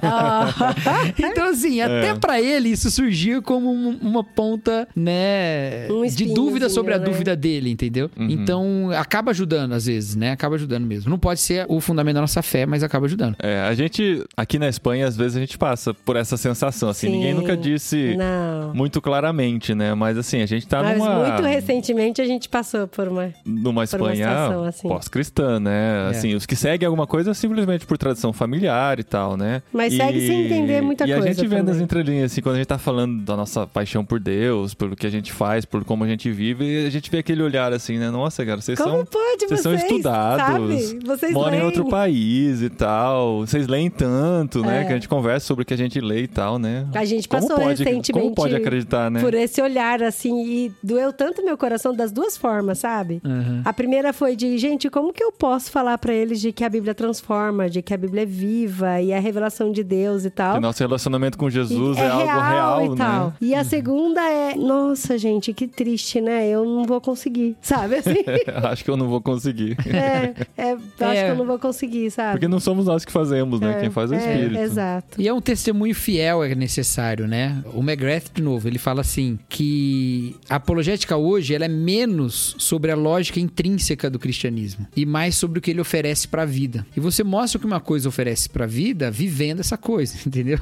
[1.17, 6.69] então, assim, até pra ele isso surgiu como um- uma ponta, né, Um de dúvida
[6.69, 7.06] sobre a né?
[7.06, 8.10] dúvida dele, entendeu?
[8.17, 8.28] Uhum.
[8.30, 10.32] Então, acaba ajudando às vezes, né?
[10.32, 11.10] Acaba ajudando mesmo.
[11.10, 13.36] Não pode ser o fundamento da nossa fé, mas acaba ajudando.
[13.41, 17.08] É, a gente, aqui na Espanha, às vezes a gente passa por essa sensação, assim,
[17.08, 17.13] Sim.
[17.13, 18.73] ninguém nunca disse Não.
[18.73, 19.93] muito claramente, né?
[19.93, 21.30] Mas assim, a gente tá Mas numa...
[21.30, 23.34] muito recentemente a gente passou por uma.
[23.45, 24.30] numa por Espanha
[24.67, 24.88] assim.
[24.88, 26.08] pós-cristã, né?
[26.08, 26.10] É.
[26.10, 29.62] Assim, os que seguem alguma coisa simplesmente por tradição familiar e tal, né?
[29.71, 31.84] Mas e, segue sem entender muita e coisa a gente vê nas também.
[31.84, 35.09] entrelinhas, assim, quando a gente tá falando da nossa paixão por Deus, pelo que a
[35.09, 38.09] gente faz, por como a gente vive, a gente vê aquele olhar assim, né?
[38.09, 39.05] Nossa, cara, vocês Como são...
[39.05, 39.61] pode Vocês vocês?
[39.61, 40.99] são estudados, Sabe?
[41.05, 41.65] Vocês moram em leem.
[41.65, 43.39] outro país e tal.
[43.41, 44.81] Vocês leem tanto, né?
[44.81, 44.85] É.
[44.85, 46.87] Que a gente conversa sobre o que a gente lê e tal, né?
[46.93, 49.19] A gente Como passou pode, recentemente Como pode acreditar, né?
[49.21, 53.21] por esse olhar, assim, e doeu tanto meu coração das duas formas, sabe?
[53.65, 56.69] A primeira foi de, gente, como que eu posso falar pra eles de que a
[56.69, 60.29] Bíblia transforma, de que a Bíblia é viva e é a revelação de Deus e
[60.29, 60.55] tal?
[60.55, 62.96] Que nosso relacionamento com Jesus E é, algo real, e né?
[62.96, 63.34] tal.
[63.41, 66.48] E a segunda é, nossa, gente, que triste, né?
[66.48, 67.96] Eu não vou conseguir, sabe?
[67.96, 68.24] Assim,
[68.69, 69.78] Acho que eu não vou conseguir.
[69.88, 71.26] é, é, eu acho É.
[71.26, 72.34] que eu não vou conseguir, sabe?
[72.34, 73.78] Porque não somos nós que fazemos, né?
[73.78, 74.60] É, Quem faz é o é, Espírito.
[74.60, 75.22] Exato.
[75.22, 77.63] E é um testemunho fiel é necessário, né?
[77.74, 82.91] O McGrath, de novo, ele fala assim que a apologética hoje ela é menos sobre
[82.91, 86.86] a lógica intrínseca do cristianismo e mais sobre o que ele oferece pra vida.
[86.96, 90.60] E você mostra o que uma coisa oferece pra vida vivendo essa coisa, entendeu?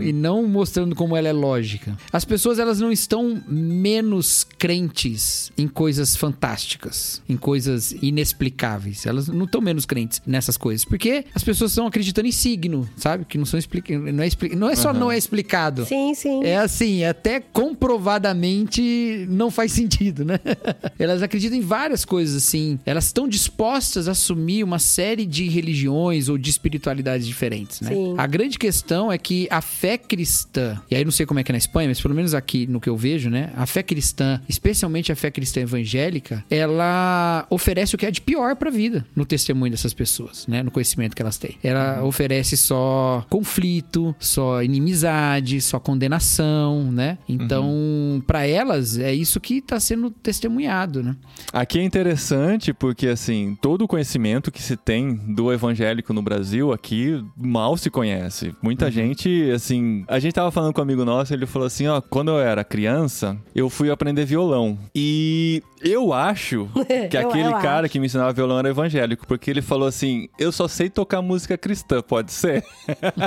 [0.00, 1.96] E não mostrando como ela é lógica.
[2.12, 9.06] As pessoas elas não estão menos crentes em coisas fantásticas, em coisas inexplicáveis.
[9.06, 13.24] Elas não estão menos crentes nessas coisas, porque as pessoas estão acreditando em signo, sabe?
[13.24, 13.98] Que não são explica...
[13.98, 14.54] não é expli...
[14.54, 15.84] não é só não é explicado.
[15.84, 16.44] Sim, sim.
[16.44, 20.38] É assim, até comprovadamente não faz sentido, né?
[20.98, 22.78] Elas acreditam em várias coisas assim.
[22.84, 27.90] Elas estão dispostas a assumir uma série de religiões ou de espiritualidades diferentes, né?
[27.90, 28.14] Sim.
[28.16, 31.50] A grande questão é que a fé cristã, e aí não sei como é que
[31.50, 33.50] é na Espanha, mas pelo menos aqui no que eu vejo, né?
[33.56, 38.56] A fé cristã, especialmente a fé cristã evangélica, ela oferece o que é de pior
[38.56, 40.62] pra vida no testemunho dessas pessoas, né?
[40.62, 41.56] No conhecimento que elas têm.
[41.62, 47.18] Ela oferece só conflito, só inimizade, só condenação, né?
[47.28, 51.16] Então, pra elas é isso que tá sendo testemunhado, né?
[51.52, 56.72] Aqui é interessante porque, assim, todo o conhecimento que se tem do evangélico no Brasil
[56.72, 58.54] aqui mal se conhece.
[58.62, 58.90] Muita uhum.
[58.90, 60.04] gente, assim.
[60.08, 62.64] A gente tava falando com um amigo nosso, ele falou assim: ó, quando eu era
[62.64, 64.78] criança, eu fui aprender violão.
[64.94, 66.68] E eu acho
[67.10, 67.92] que aquele eu cara acho.
[67.92, 71.58] que me ensinava violão era evangélico, porque ele falou assim: eu só sei tocar música
[71.58, 72.64] cristã, pode ser?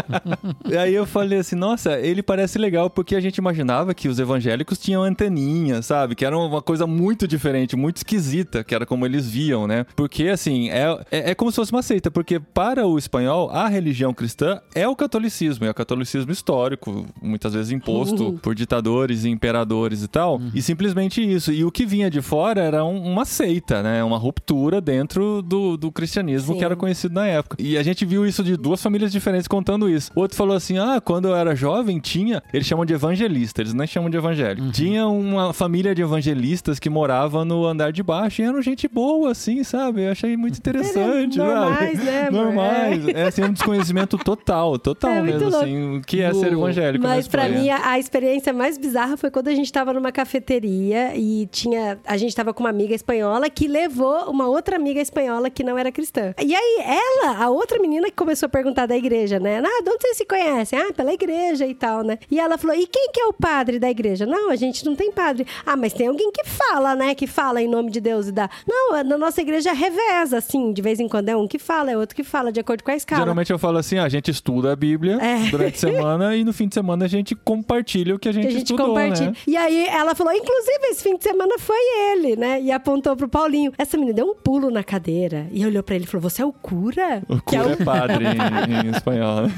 [0.67, 4.19] e aí eu falei assim: nossa, ele parece legal, porque a gente imaginava que os
[4.19, 6.15] evangélicos tinham anteninha, sabe?
[6.15, 9.85] Que era uma coisa muito diferente, muito esquisita, que era como eles viam, né?
[9.95, 13.67] Porque, assim, é, é, é como se fosse uma seita, porque para o espanhol, a
[13.67, 18.37] religião cristã é o catolicismo, é o catolicismo histórico, muitas vezes imposto uhum.
[18.37, 20.51] por ditadores e imperadores e tal, uhum.
[20.53, 21.51] e simplesmente isso.
[21.51, 24.03] E o que vinha de fora era um, uma seita, né?
[24.03, 26.59] Uma ruptura dentro do, do cristianismo Sim.
[26.59, 27.57] que era conhecido na época.
[27.59, 30.11] E a gente viu isso de duas famílias diferentes contando isso.
[30.15, 32.41] O outro falou assim: ah, quando eu era jovem, tinha.
[32.53, 34.65] Eles chamam de evangelista, eles não chamam de evangélico.
[34.65, 34.71] Uhum.
[34.71, 39.31] Tinha uma família de evangelistas que morava no andar de baixo e eram gente boa,
[39.31, 40.03] assim, sabe?
[40.03, 42.29] Eu achei muito interessante, Normais, né?
[42.29, 43.07] Normais.
[43.07, 43.11] É.
[43.11, 47.03] é assim, um desconhecimento total, total é, mesmo, assim, o que é ser evangélico.
[47.03, 51.15] Mas para mim, a, a, experiência mais bizarra foi quando a gente tava numa cafeteria
[51.15, 51.99] e tinha.
[52.05, 55.77] A gente tava com uma amiga espanhola que levou uma outra amiga espanhola que não
[55.77, 56.33] era cristã.
[56.43, 59.59] E aí, ela, a outra menina que começou a perguntar da igreja, né?
[59.59, 60.79] Ah, de onde vocês se conhecem?
[60.79, 62.17] Ah, pela igreja e tal, né?
[62.29, 64.25] E ela falou: e quem que é o padre da igreja?
[64.25, 65.45] Não, a gente não tem padre.
[65.65, 67.15] Ah, mas tem alguém que fala, né?
[67.15, 68.49] Que fala em nome de Deus e dá.
[68.67, 71.97] Não, na nossa igreja reveza, assim, de vez em quando é um que fala, é
[71.97, 73.21] outro que fala, de acordo com a escala.
[73.21, 75.49] Geralmente eu falo assim: ah, a gente estuda a Bíblia é.
[75.49, 78.43] durante a semana e no fim de semana a gente compartilha o que a gente,
[78.43, 79.31] que a gente estudou, compartilha.
[79.31, 79.37] Né?
[79.45, 81.77] E aí ela falou: inclusive, esse fim de semana foi
[82.11, 82.61] ele, né?
[82.61, 83.71] E apontou pro Paulinho.
[83.77, 86.45] Essa menina deu um pulo na cadeira e olhou para ele e falou: Você é
[86.45, 87.23] o cura?
[87.27, 87.71] O cura é, o...
[87.71, 89.43] é, padre em, em espanhol.
[89.43, 89.53] Né?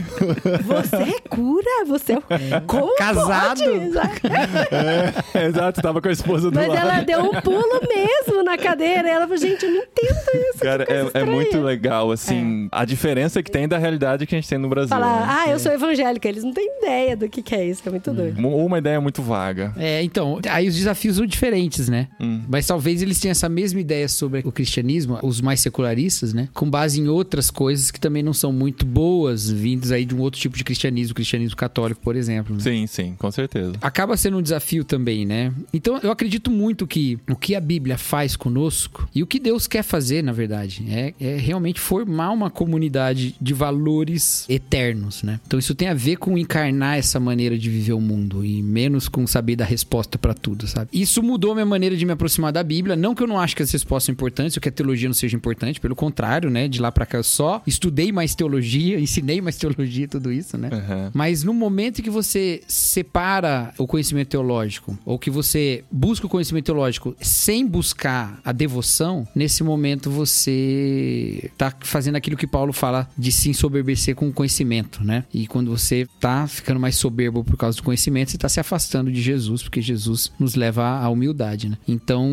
[0.63, 1.85] Você é cura?
[1.87, 2.61] Você é o...
[2.65, 3.63] Como Casado?
[5.33, 6.79] é, exato, tava com a esposa do Mas lado.
[6.79, 9.07] Mas ela deu um pulo mesmo na cadeira.
[9.07, 10.59] E ela falou: Gente, eu não entendo isso.
[10.59, 12.69] Cara, é, é, muito legal, assim, é.
[12.71, 14.89] a diferença que tem da realidade que a gente tem no Brasil.
[14.89, 15.27] Falar, né?
[15.29, 16.27] ah, eu sou evangélica.
[16.27, 18.45] Eles não têm ideia do que, que é isso, é muito doido.
[18.45, 19.73] Ou uma ideia muito vaga.
[19.77, 22.07] É, então, aí os desafios são diferentes, né?
[22.19, 22.41] Hum.
[22.47, 26.49] Mas talvez eles tenham essa mesma ideia sobre o cristianismo, os mais secularistas, né?
[26.53, 30.19] Com base em outras coisas que também não são muito boas, vindas aí de um
[30.19, 32.55] outro tipo de cristianismo, o cristianismo católico, por exemplo.
[32.55, 32.61] Né?
[32.61, 33.73] Sim, sim, com certeza.
[33.81, 35.53] Acaba sendo um desafio também, né?
[35.73, 39.67] Então, eu acredito muito que o que a Bíblia faz conosco e o que Deus
[39.67, 45.39] quer fazer, na verdade, é, é realmente formar uma comunidade de valores eternos, né?
[45.45, 49.07] Então, isso tem a ver com encarnar essa maneira de viver o mundo e menos
[49.07, 50.89] com saber da resposta para tudo, sabe?
[50.93, 52.95] Isso mudou minha maneira de me aproximar da Bíblia.
[52.95, 55.13] Não que eu não acho que as respostas são importantes, ou que a teologia não
[55.13, 56.67] seja importante, pelo contrário, né?
[56.67, 60.57] De lá para cá eu só estudei mais teologia, ensinei mais teologia e tudo isso,
[60.57, 60.69] né?
[60.71, 61.11] Uhum.
[61.13, 66.29] Mas no momento em que você separa o conhecimento teológico, ou que você busca o
[66.29, 73.07] conhecimento teológico sem buscar a devoção, nesse momento você tá fazendo aquilo que Paulo fala
[73.17, 75.23] de se ensoberbecer com o conhecimento, né?
[75.33, 79.11] E quando você tá ficando mais soberbo por causa do conhecimento, você tá se afastando
[79.11, 81.77] de Jesus, porque Jesus nos leva à humildade, né?
[81.87, 82.29] Então,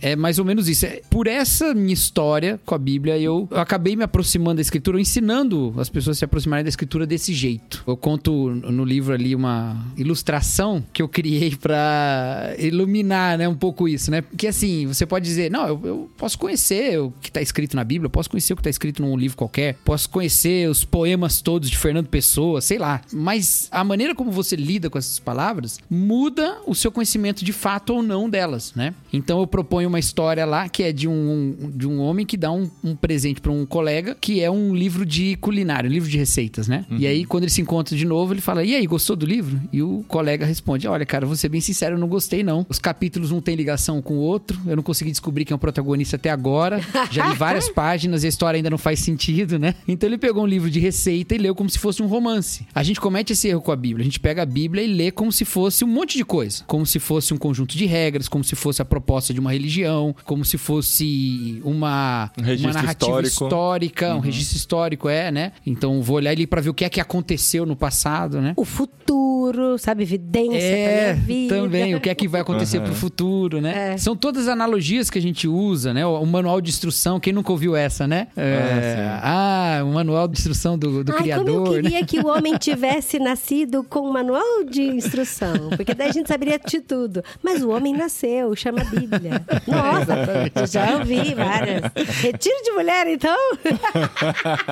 [0.00, 0.86] é mais ou menos isso.
[0.86, 5.00] É, por essa minha história com a Bíblia, eu, eu acabei me aproximando da Escritura,
[5.00, 7.82] ensinando as pessoas a se aproximarem da Escritura desse jeito.
[7.86, 13.88] Eu conto no livro ali uma ilustração que eu criei para iluminar, né, um pouco
[13.88, 14.22] isso, né?
[14.22, 17.84] Porque assim, você pode dizer, não, eu, eu posso conhecer o que está escrito na
[17.84, 21.70] Bíblia, posso conhecer o que está escrito num livro qualquer, posso conhecer os poemas todos
[21.70, 23.00] de Fernando Pessoa, sei lá.
[23.12, 27.94] Mas a maneira como você lida com essas palavras muda o seu conhecimento de fato
[27.94, 28.94] ou não delas, né?
[29.12, 32.50] Então eu proponho uma história lá que é de um, de um homem que dá
[32.50, 36.16] um, um presente para um colega, que é um livro de culinária, um livro de
[36.16, 36.84] receitas, né?
[36.90, 36.98] Uhum.
[36.98, 39.60] E aí, quando ele se encontra de novo, ele fala: E aí, gostou do livro?
[39.72, 42.66] E o colega responde: Olha, cara, vou ser bem sincero, eu não gostei, não.
[42.68, 45.58] Os capítulos não têm ligação com o outro, eu não consegui descobrir quem é o
[45.58, 46.80] protagonista até agora.
[47.10, 49.74] Já li várias páginas e a história ainda não faz sentido, né?
[49.86, 52.66] Então ele pegou um livro de receita e leu como se fosse um romance.
[52.74, 54.02] A gente comete esse erro com a Bíblia.
[54.02, 56.62] A gente pega a Bíblia e lê como se fosse um monte de coisa.
[56.66, 60.14] Como se fosse um conjunto de regras, como se fosse a proposta de uma religião,
[60.26, 63.44] como se fosse uma, um uma narrativa histórico.
[63.44, 64.16] histórica, uhum.
[64.18, 65.52] um registro histórico, é, né?
[65.66, 68.52] Então vou olhar ali para ver o que é que aconteceu no passado, né?
[68.54, 70.02] O futuro, sabe?
[70.02, 71.94] Evidência é, também.
[71.94, 72.84] O que é que vai acontecer uhum.
[72.84, 73.94] pro futuro, né?
[73.94, 73.96] É.
[73.96, 76.04] São todas analogias que a gente usa, né?
[76.04, 78.26] O, o, manual de instrução, quem nunca ouviu essa, né?
[78.36, 81.46] É, ah, o manual de instrução do, do Ai, criador.
[81.46, 82.06] Como eu queria né?
[82.06, 86.58] que o homem tivesse nascido com um manual de instrução, porque daí a gente saberia
[86.58, 87.22] de tudo.
[87.42, 89.44] Mas o homem nasceu, chama Bíblia.
[89.66, 91.82] Nossa, já ouvi várias.
[92.20, 93.36] Retiro de mulher, então?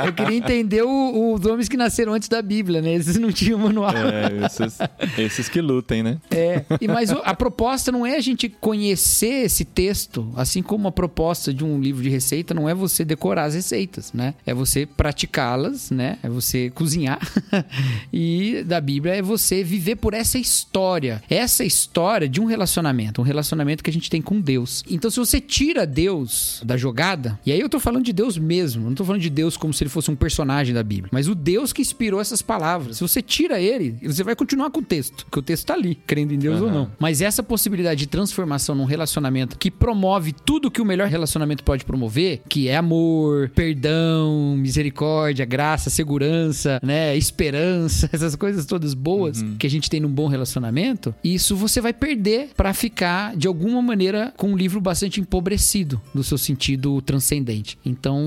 [0.04, 2.94] eu queria entender o, os homens que nasceram antes da Bíblia, né?
[2.94, 3.94] Eles não tinham manual.
[3.94, 4.78] É, esses,
[5.16, 6.18] esses que lutem, né?
[6.30, 6.64] É.
[6.80, 11.54] E, mas a proposta não é a gente conhecer esse texto, assim como a proposta
[11.54, 14.34] de um livro de receita não é você decorar as receitas, né?
[14.44, 16.18] É você praticá-las, né?
[16.22, 17.20] É você cozinhar.
[18.12, 21.22] e da Bíblia é você viver por essa história.
[21.28, 24.82] Essa história de um relacionamento, um relacionamento que a gente tem com Deus.
[24.88, 28.88] Então, se você tira Deus da jogada, e aí eu tô falando de Deus mesmo,
[28.88, 31.34] não tô falando de Deus como se ele fosse um personagem da Bíblia, mas o
[31.34, 32.96] Deus que inspirou essas palavras.
[32.96, 35.94] Se você tira ele, você vai continuar com o texto, porque o texto tá ali,
[35.94, 36.66] crendo em Deus uhum.
[36.66, 36.90] ou não.
[36.98, 41.84] Mas essa possibilidade de transformação num relacionamento que promove tudo que o melhor relacionamento pode
[41.84, 49.56] promover, que é amor, perdão, misericórdia, graça, segurança, né, esperança, essas coisas todas boas uhum.
[49.58, 53.80] que a gente tem num bom relacionamento, isso você vai perder para ficar de alguma
[53.82, 57.78] maneira com um livro bastante empobrecido no seu sentido transcendente.
[57.84, 58.20] Então,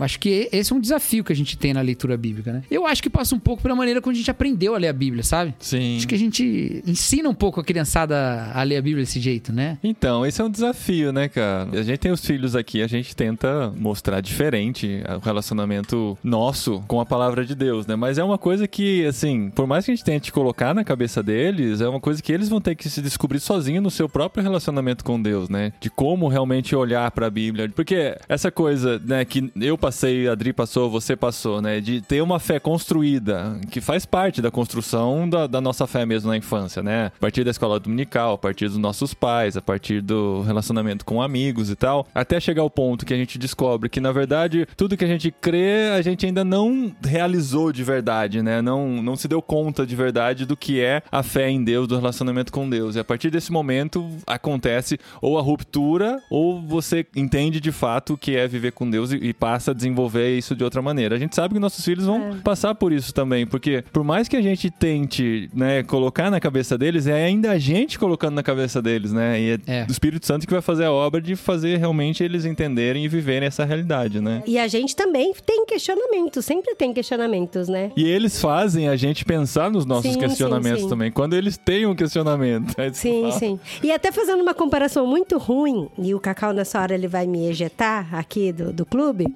[0.00, 2.62] acho que esse é um desafio que a gente tem na leitura bíblica, né?
[2.70, 4.92] Eu acho que passa um pouco pela maneira como a gente aprendeu a ler a
[4.92, 5.54] Bíblia, sabe?
[5.58, 5.96] Sim.
[5.96, 9.52] Acho que a gente ensina um pouco a criançada a ler a Bíblia desse jeito,
[9.52, 9.78] né?
[9.82, 11.68] Então, esse é um desafio, né, cara?
[11.72, 17.00] A gente tem os filhos aqui, a gente tenta mostrar diferente o relacionamento nosso com
[17.00, 17.96] a palavra de Deus, né?
[17.96, 21.22] Mas é uma coisa que, assim, por mais que a gente tente colocar na cabeça
[21.22, 24.42] deles, é uma coisa que eles vão ter que se descobrir sozinhos no seu próprio
[24.42, 25.72] relacionamento com Deus, né?
[25.80, 27.68] De como realmente olhar para a Bíblia.
[27.74, 31.80] Porque essa coisa, né, que eu passei, a Adri passou, você passou, né?
[31.80, 36.30] De ter uma fé construída, que faz parte da construção da, da nossa fé mesmo
[36.30, 37.06] na infância, né?
[37.06, 41.22] A partir da escola dominical, a partir dos nossos pais, a partir do relacionamento com
[41.22, 44.96] amigos e tal, até chegar ao ponto que a gente descobre que, na verdade, tudo
[44.96, 48.60] que a gente crê, a gente ainda não realizou de verdade, né?
[48.60, 50.09] Não, não se deu conta de verdade
[50.46, 52.96] do que é a fé em Deus, do relacionamento com Deus.
[52.96, 58.18] E a partir desse momento acontece ou a ruptura, ou você entende de fato o
[58.18, 61.14] que é viver com Deus e, e passa a desenvolver isso de outra maneira.
[61.14, 62.34] A gente sabe que nossos filhos vão é.
[62.42, 66.76] passar por isso também, porque por mais que a gente tente, né, colocar na cabeça
[66.76, 69.40] deles, é ainda a gente colocando na cabeça deles, né?
[69.40, 69.84] E é, é.
[69.84, 73.46] do Espírito Santo que vai fazer a obra de fazer realmente eles entenderem e viverem
[73.46, 74.42] essa realidade, né?
[74.46, 77.92] E a gente também tem questionamentos, sempre tem questionamentos, né?
[77.96, 80.90] E eles fazem a gente pensar nos nossos sim, questionamentos sim, sim.
[80.90, 82.74] também, quando eles têm um questionamento.
[82.92, 83.60] Sim, sim.
[83.82, 87.46] E até fazendo uma comparação muito ruim, e o Cacau nessa hora ele vai me
[87.46, 89.26] ejetar aqui do, do clube,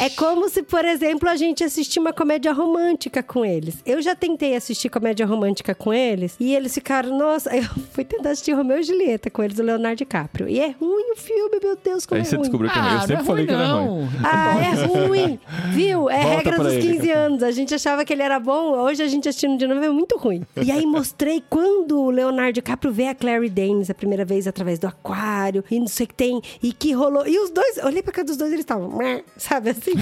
[0.00, 0.06] é.
[0.06, 3.76] é como se, por exemplo, a gente assistir uma comédia romântica com eles.
[3.84, 8.30] Eu já tentei assistir comédia romântica com eles, e eles ficaram, nossa, eu fui tentar
[8.30, 10.48] assistir Romeu e Julieta com eles, do Leonardo DiCaprio.
[10.48, 12.42] E é ruim o filme, meu Deus, como Aí é você ruim.
[12.42, 12.92] descobriu que é ruim.
[12.92, 14.08] Eu ah, sempre é falei ruim, que era ruim.
[14.22, 15.40] Ah, é ruim.
[15.72, 16.10] Viu?
[16.10, 16.92] É Volta regra dos ele.
[16.92, 17.42] 15 anos.
[17.42, 20.05] A gente achava que ele era bom, hoje a gente assistindo de novo é muito
[20.16, 20.42] ruim.
[20.62, 24.78] E aí mostrei quando o Leonardo DiCaprio vê a Clary Danes a primeira vez através
[24.78, 27.26] do aquário, e não sei o que tem, e que rolou.
[27.26, 28.98] E os dois, olhei pra cá dos dois, eles estavam,
[29.36, 29.92] sabe assim?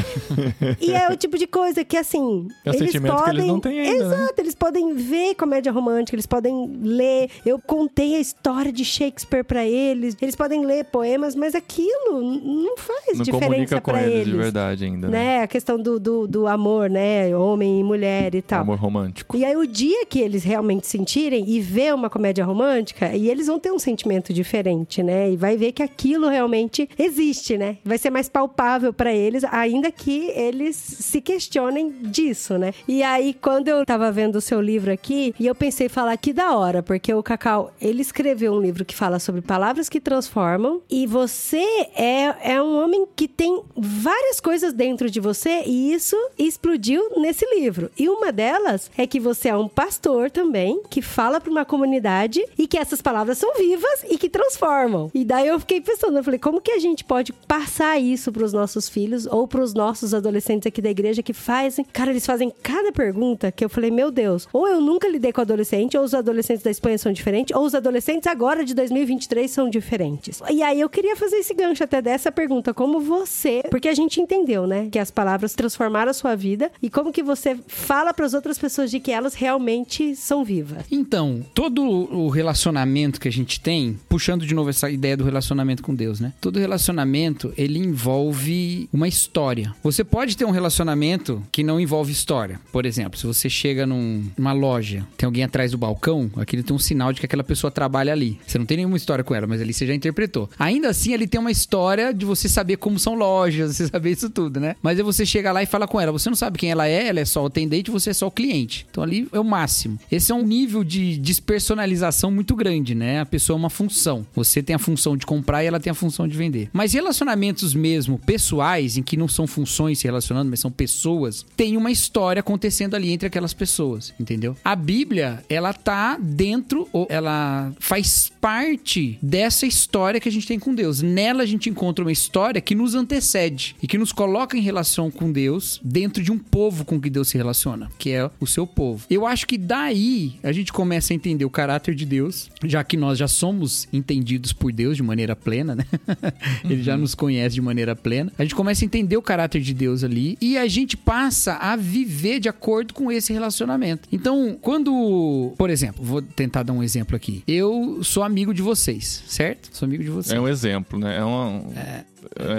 [0.80, 2.48] e é o tipo de coisa que, assim.
[2.64, 3.24] É um eles podem.
[3.24, 4.14] que eles não têm ainda, né?
[4.16, 7.30] Exato, eles podem ver comédia romântica, eles podem ler.
[7.44, 12.76] Eu contei a história de Shakespeare pra eles, eles podem ler poemas, mas aquilo não
[12.76, 14.26] faz Não diferença pra eles, eles.
[14.26, 15.24] de verdade ainda, né?
[15.24, 15.42] Né?
[15.42, 17.34] A questão do, do, do amor, né?
[17.36, 18.62] Homem e mulher e tal.
[18.62, 19.36] Amor romântico.
[19.36, 23.46] E aí, o dia que eles realmente sentirem e ver uma comédia romântica, e eles
[23.46, 25.30] vão ter um sentimento diferente, né?
[25.30, 27.78] E vai ver que aquilo realmente existe, né?
[27.84, 32.72] Vai ser mais palpável pra eles, ainda que eles se questionem disso, né?
[32.86, 36.32] E aí, quando eu tava vendo o seu livro aqui, e eu pensei falar que
[36.32, 40.80] da hora, porque o Cacau, ele escreveu um livro que fala sobre palavras que transformam,
[40.90, 46.16] e você é, é um homem que tem várias coisas dentro de você, e isso
[46.38, 47.90] explodiu nesse livro.
[47.98, 52.42] E uma delas é que você é um pastor também, que fala para uma comunidade
[52.56, 55.10] e que essas palavras são vivas e que transformam.
[55.12, 58.44] E daí eu fiquei pensando, eu falei, como que a gente pode passar isso para
[58.44, 62.24] os nossos filhos ou para os nossos adolescentes aqui da igreja que fazem, cara, eles
[62.24, 66.04] fazem cada pergunta que eu falei, meu Deus, ou eu nunca lidei com adolescente, ou
[66.04, 70.40] os adolescentes da Espanha são diferentes, ou os adolescentes agora de 2023 são diferentes.
[70.50, 74.18] E aí eu queria fazer esse gancho até dessa pergunta, como você, porque a gente
[74.18, 78.24] entendeu, né, que as palavras transformaram a sua vida e como que você fala para
[78.24, 79.73] as outras pessoas de que elas realmente
[80.16, 80.84] são vivas.
[80.90, 85.82] Então, todo o relacionamento que a gente tem, puxando de novo essa ideia do relacionamento
[85.82, 86.32] com Deus, né?
[86.40, 89.74] Todo relacionamento, ele envolve uma história.
[89.82, 92.60] Você pode ter um relacionamento que não envolve história.
[92.70, 96.74] Por exemplo, se você chega num- numa loja, tem alguém atrás do balcão, aquele tem
[96.76, 98.38] um sinal de que aquela pessoa trabalha ali.
[98.46, 100.48] Você não tem nenhuma história com ela, mas ali você já interpretou.
[100.58, 104.28] Ainda assim, ele tem uma história de você saber como são lojas, você saber isso
[104.30, 104.76] tudo, né?
[104.82, 107.08] Mas aí você chega lá e fala com ela, você não sabe quem ela é,
[107.08, 108.86] ela é só o atendente, você é só o cliente.
[108.90, 109.63] Então ali é o máximo.
[110.10, 113.20] Esse é um nível de despersonalização muito grande, né?
[113.20, 114.26] A pessoa é uma função.
[114.34, 116.68] Você tem a função de comprar e ela tem a função de vender.
[116.72, 121.76] Mas relacionamentos mesmo pessoais, em que não são funções se relacionando, mas são pessoas, tem
[121.76, 124.56] uma história acontecendo ali entre aquelas pessoas, entendeu?
[124.64, 130.58] A Bíblia, ela tá dentro, ou ela faz parte dessa história que a gente tem
[130.58, 131.00] com Deus.
[131.00, 135.10] Nela a gente encontra uma história que nos antecede e que nos coloca em relação
[135.10, 138.66] com Deus dentro de um povo com que Deus se relaciona, que é o seu
[138.66, 139.06] povo.
[139.08, 142.98] Eu acho que daí a gente começa a entender o caráter de Deus, já que
[142.98, 145.86] nós já somos entendidos por Deus de maneira plena, né?
[146.68, 148.30] Ele já nos conhece de maneira plena.
[148.38, 151.76] A gente começa a entender o caráter de Deus ali e a gente passa a
[151.76, 154.06] viver de acordo com esse relacionamento.
[154.12, 157.42] Então, quando, por exemplo, vou tentar dar um exemplo aqui.
[157.48, 159.68] Eu sou amigo de vocês, certo?
[159.72, 160.32] Sou amigo de vocês.
[160.36, 161.18] É um exemplo, né?
[161.18, 161.62] É uma.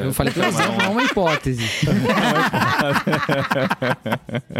[0.03, 1.63] Eu falei que é um exemplo, não uma hipótese.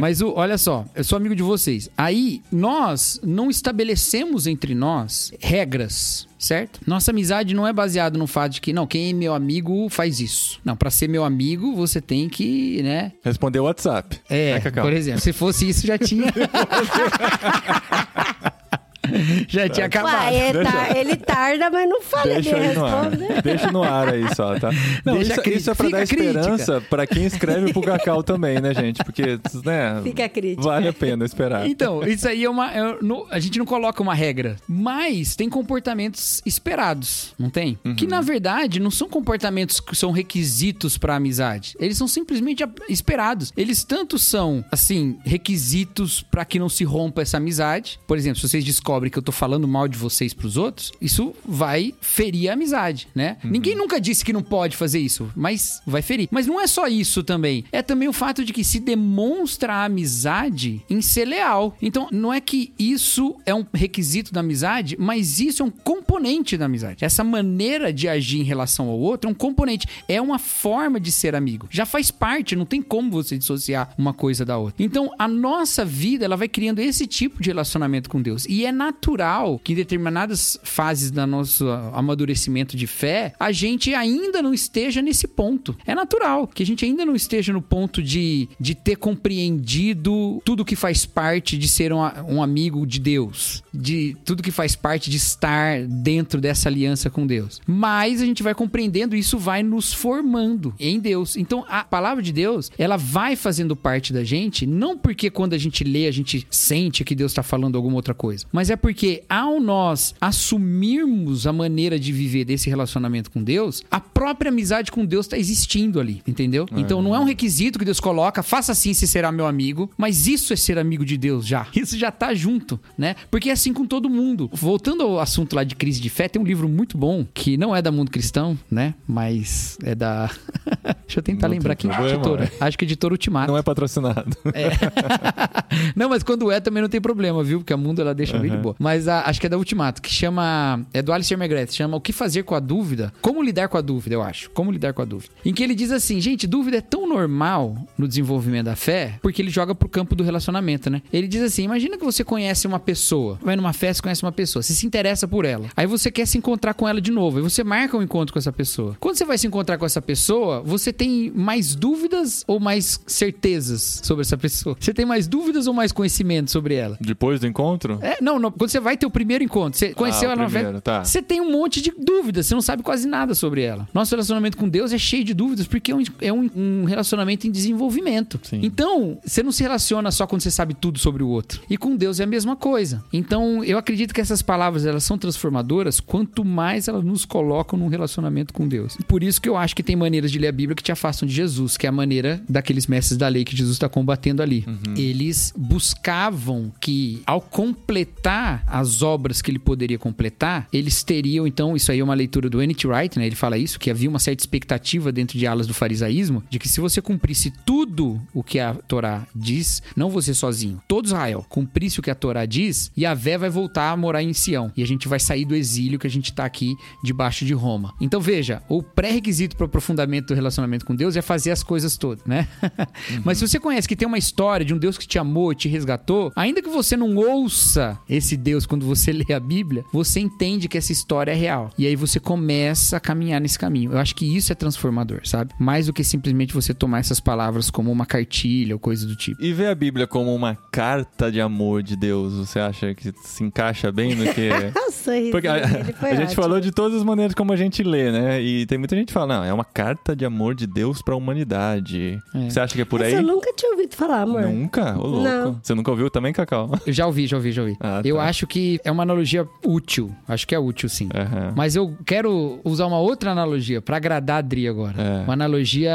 [0.02, 1.90] Mas o- olha só, eu sou amigo de vocês.
[1.98, 6.80] Aí nós não estabelecemos entre nós regras, certo?
[6.86, 10.20] Nossa amizade não é baseada no fato de que, não, quem é meu amigo faz
[10.20, 10.60] isso.
[10.66, 13.12] Não, pra ser meu amigo, você tem que, né?
[13.24, 14.20] Responder o WhatsApp.
[14.30, 14.84] É, Cacau?
[14.86, 16.34] por exemplo, se fosse isso já tinha.
[19.48, 20.16] já tinha acabado.
[20.16, 23.04] Uai, ele, tar- ele tarda, mas não falha Deixa de aí no ar.
[23.12, 23.42] responder.
[23.44, 24.70] Deixa no ar aí só, tá?
[25.04, 25.58] Não, Deixa isso, crítica.
[25.60, 26.24] isso é pra dar a crítica.
[26.40, 29.04] esperança pra quem escreve pro Cacau também, né, gente?
[29.04, 30.02] Porque, né?
[30.04, 30.62] Fica a crítica.
[30.62, 31.68] Vale a pena esperar.
[31.68, 32.72] Então, isso aí é uma.
[32.72, 37.78] é- no- a gente não coloca uma regra, mas tem comportamentos esperados, não tem?
[37.98, 41.76] Que na verdade não são comportamentos que são requisitos pra amizade.
[41.80, 43.52] Eles são simplesmente esperados.
[43.56, 48.00] Eles tanto são, assim, requisitos pra que não se rompa essa amizade.
[48.08, 51.34] Por exemplo, se vocês descobrem que eu tô falando mal de vocês pros outros, isso
[51.46, 53.38] vai ferir a amizade, né?
[53.44, 56.28] Ninguém nunca disse que não pode fazer isso, mas vai ferir.
[56.32, 57.66] Mas não é só isso também.
[57.72, 61.76] É também o fato de que se demonstra a amizade em ser leal.
[61.82, 66.58] Então, não é que isso é um requisito da amizade, mas isso é um componente
[66.58, 67.04] da amizade.
[67.04, 71.12] Essa maneira de agir em relação ao outro é um componente, é uma forma de
[71.12, 71.68] ser amigo.
[71.70, 74.84] Já faz parte, não tem como você dissociar uma coisa da outra.
[74.84, 78.46] Então, a nossa vida, ela vai criando esse tipo de relacionamento com Deus.
[78.46, 84.42] E é natural que em determinadas fases do nosso amadurecimento de fé, a gente ainda
[84.42, 85.76] não esteja nesse ponto.
[85.86, 90.66] É natural que a gente ainda não esteja no ponto de, de ter compreendido tudo
[90.66, 95.10] que faz parte de ser um, um amigo de Deus, de tudo que faz parte
[95.10, 97.62] de estar dentro dessa aliança com Deus.
[97.66, 101.36] Mas a gente vai compreendendo isso vai nos formando em Deus.
[101.36, 105.58] Então a palavra de Deus, ela vai fazendo parte da gente, não porque quando a
[105.58, 109.24] gente lê a gente sente que Deus está falando alguma outra coisa, mas é porque
[109.30, 115.06] ao nós assumirmos a maneira de viver desse relacionamento com Deus, a própria amizade com
[115.06, 116.66] Deus está existindo ali, entendeu?
[116.76, 120.28] Então não é um requisito que Deus coloca, faça assim se será meu amigo, mas
[120.28, 121.68] isso é ser amigo de Deus já.
[121.76, 123.16] Isso já tá junto, né?
[123.30, 124.50] Porque é assim com todo mundo.
[124.52, 127.76] Voltando ao assunto lá de crise de fé, tem um livro muito bom que não
[127.76, 128.96] é da Mundo Cristão, né?
[129.08, 130.32] Mas é da
[131.06, 132.52] Deixa eu tentar Não lembrar quem é a editora.
[132.60, 133.52] Acho que é editora Ultimato.
[133.52, 134.36] Não é patrocinado.
[135.96, 137.60] não, mas quando é também não tem problema, viu?
[137.60, 138.76] Porque a Mundo ela deixa bem de boa.
[138.80, 140.86] Mas a- acho que é da Ultimato, que chama.
[140.94, 143.14] É do Alistair McGrath, chama O que fazer com a dúvida?
[143.22, 144.50] Como lidar com a dúvida, eu acho.
[144.52, 145.32] Como lidar com a dúvida.
[145.46, 149.42] Em que ele diz assim, gente, dúvida é tão normal no desenvolvimento da fé, porque
[149.42, 151.02] ele joga pro campo do relacionamento, né?
[151.12, 154.62] Ele diz assim: imagina que você conhece uma pessoa, vai numa festa, conhece uma pessoa,
[154.64, 155.68] você se interessa por ela.
[155.76, 158.40] Aí você quer se encontrar com ela de novo, aí você marca um encontro com
[158.40, 158.96] essa pessoa.
[159.00, 164.02] Quando você vai se encontrar com essa pessoa, você tem mais dúvidas ou mais certezas
[164.04, 164.76] sobre essa pessoa?
[164.80, 166.98] Você tem mais dúvidas ou mais conhecimento sobre ela?
[167.02, 168.00] Depois do encontro?
[168.02, 168.52] É, não, não.
[168.58, 171.04] Quando você vai ter o primeiro encontro, você conheceu Ah, ela na primeiro, festa, tá.
[171.04, 173.88] você tem um monte de dúvidas, você não sabe quase nada sobre ela.
[173.94, 177.48] Nosso relacionamento com Deus é cheio de dúvidas, porque é um, é um- um relacionamento
[177.48, 178.40] em desenvolvimento.
[178.44, 178.60] Sim.
[178.64, 181.62] Então, você não se relaciona só quando você sabe tudo sobre o outro.
[181.70, 183.04] E com Deus é a mesma coisa.
[183.12, 187.88] Então, eu acredito que essas palavras, elas são transformadoras quanto mais elas nos colocam num
[187.88, 188.98] relacionamento com Deus.
[189.08, 191.28] Por isso que eu acho que tem maneiras de ler a Bíblia que te afastam
[191.28, 194.66] de Jesus, que é a maneira daqueles mestres da lei que Jesus está combatendo ali.
[194.98, 198.35] Eles buscavam que, ao completar
[198.68, 202.62] as obras que ele poderia completar, eles teriam, então, isso aí é uma leitura do
[202.62, 202.88] N.T.
[202.88, 203.26] Wright, né?
[203.26, 206.68] Ele fala isso, que havia uma certa expectativa dentro de alas do farisaísmo, de que
[206.68, 212.00] se você cumprisse tudo o que a Torá diz, não você sozinho, todo Israel, cumprisse
[212.00, 214.72] o que a Torá diz, Yahvé vai voltar a morar em Sião.
[214.76, 217.94] E a gente vai sair do exílio que a gente tá aqui debaixo de Roma.
[218.00, 221.98] Então veja, o pré-requisito para o aprofundamento do relacionamento com Deus é fazer as coisas
[221.98, 222.48] todas, né?
[223.24, 225.56] Mas se você conhece que tem uma história de um Deus que te amou e
[225.56, 230.20] te resgatou, ainda que você não ouça esse Deus quando você lê a Bíblia, você
[230.20, 231.70] entende que essa história é real.
[231.78, 233.92] E aí você começa a caminhar nesse caminho.
[233.92, 235.54] Eu acho que isso é transformador, sabe?
[235.60, 239.44] Mais do que simplesmente você tomar essas palavras como uma cartilha ou coisa do tipo.
[239.44, 243.44] E ver a Bíblia como uma carta de amor de Deus, você acha que se
[243.44, 244.50] encaixa bem no que.
[245.06, 248.12] O Porque a, foi a gente falou de todas as maneiras como a gente lê,
[248.12, 248.42] né?
[248.42, 251.02] E tem muita gente que fala, não, é uma carta de amor amor de Deus
[251.02, 252.22] pra humanidade.
[252.34, 252.50] É.
[252.50, 253.14] Você acha que é por Essa aí?
[253.16, 254.44] eu nunca tinha ouvido falar, amor.
[254.44, 254.96] Nunca?
[254.98, 255.24] Ô, louco.
[255.24, 255.60] Não.
[255.62, 256.70] Você nunca ouviu também, Cacau?
[256.86, 257.78] Eu já ouvi, já ouvi, já ouvi.
[257.80, 258.24] Ah, Eu tá.
[258.24, 260.12] acho que é uma analogia útil.
[260.28, 261.10] Acho que é útil, sim.
[261.14, 261.54] Aham.
[261.56, 264.96] Mas eu quero usar uma outra analogia pra agradar a Adri agora.
[265.02, 265.24] É.
[265.24, 265.94] Uma analogia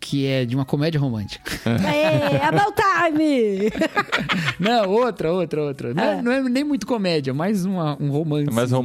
[0.00, 1.50] que é de uma comédia romântica.
[1.86, 3.70] Aê, about time!
[4.58, 5.94] Não, outra, outra, outra.
[5.94, 6.22] Não, é, É.
[6.22, 8.48] não é nem muito comédia, mais uma, um romance.
[8.48, 8.76] É mais né?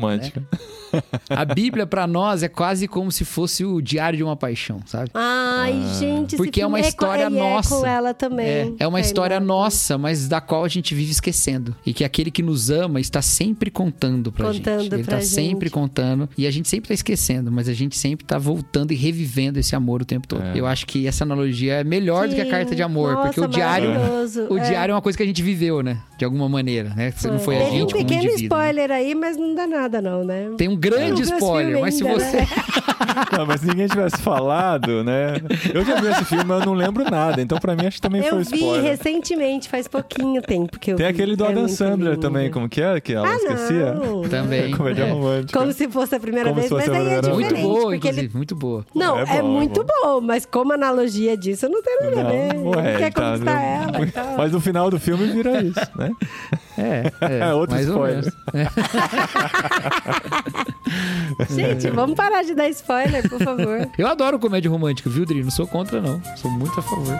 [1.29, 5.11] A Bíblia pra nós é quase como se fosse o diário de uma paixão, sabe?
[5.13, 7.75] Ai, gente, esse Porque é uma filme história com, ele nossa.
[7.75, 8.45] É com ela também.
[8.47, 9.47] É, é uma Ai, história não.
[9.47, 11.75] nossa, mas da qual a gente vive esquecendo.
[11.85, 14.93] E que aquele que nos ama está sempre contando pra Contando gente.
[14.93, 15.29] Ele pra tá gente.
[15.33, 16.29] sempre contando.
[16.37, 19.75] E a gente sempre tá esquecendo, mas a gente sempre tá voltando e revivendo esse
[19.75, 20.43] amor o tempo todo.
[20.43, 20.53] É.
[20.55, 22.51] Eu acho que essa analogia é melhor do que a Sim.
[22.51, 23.13] carta de amor.
[23.13, 23.89] Nossa, porque o diário.
[23.89, 24.47] maravilhoso.
[24.49, 24.69] O É.
[24.69, 25.97] diário é uma coisa que a gente viveu, né?
[26.23, 27.11] De alguma maneira, né?
[27.13, 28.57] Você não foi a Teve gente um como pequeno indivíduo.
[28.57, 28.63] né?
[28.69, 30.51] spoiler aí, mas não dá nada não, né?
[30.57, 32.37] Tem um grande Eu vi spoiler, mas se você.
[32.37, 32.47] né?
[33.37, 35.35] Não, mas se ninguém tivesse falado, né?
[35.73, 37.41] Eu já vi esse filme, mas eu não lembro nada.
[37.41, 38.83] Então, pra mim, acho que também Eu foi vi spoiler.
[38.83, 41.11] recentemente, faz pouquinho tempo que eu Tem vi.
[41.11, 42.99] aquele do É Adam Sandler também, como que é?
[42.99, 43.93] Que ela Ah, esquecia?
[43.93, 44.21] não.
[44.23, 44.71] Também.
[44.71, 45.11] Comédia É.
[45.11, 45.59] romântica.
[45.59, 47.33] Como se fosse a primeira Como vez, mas a aí é diferente.
[47.33, 48.09] Muito boa, porque ele...
[48.09, 48.85] inclusive, muito boa.
[48.95, 50.21] Não, É é, bom, é muito bom.
[50.21, 52.57] mas como analogia disso, não tem nada a ver.
[52.59, 53.53] Ué, quer tá, conquistar
[53.91, 54.37] não- ela.
[54.37, 56.11] Mas no final do filme vira isso, né?
[56.77, 57.39] É, é.
[57.43, 58.33] É, outro mais ou spoiler.
[58.53, 58.71] menos.
[61.49, 63.89] Gente, vamos parar de dar spoiler, por favor.
[63.97, 65.43] Eu adoro comédia romântica, viu, Dri?
[65.43, 66.21] Não sou contra, não.
[66.37, 67.19] Sou muito a favor.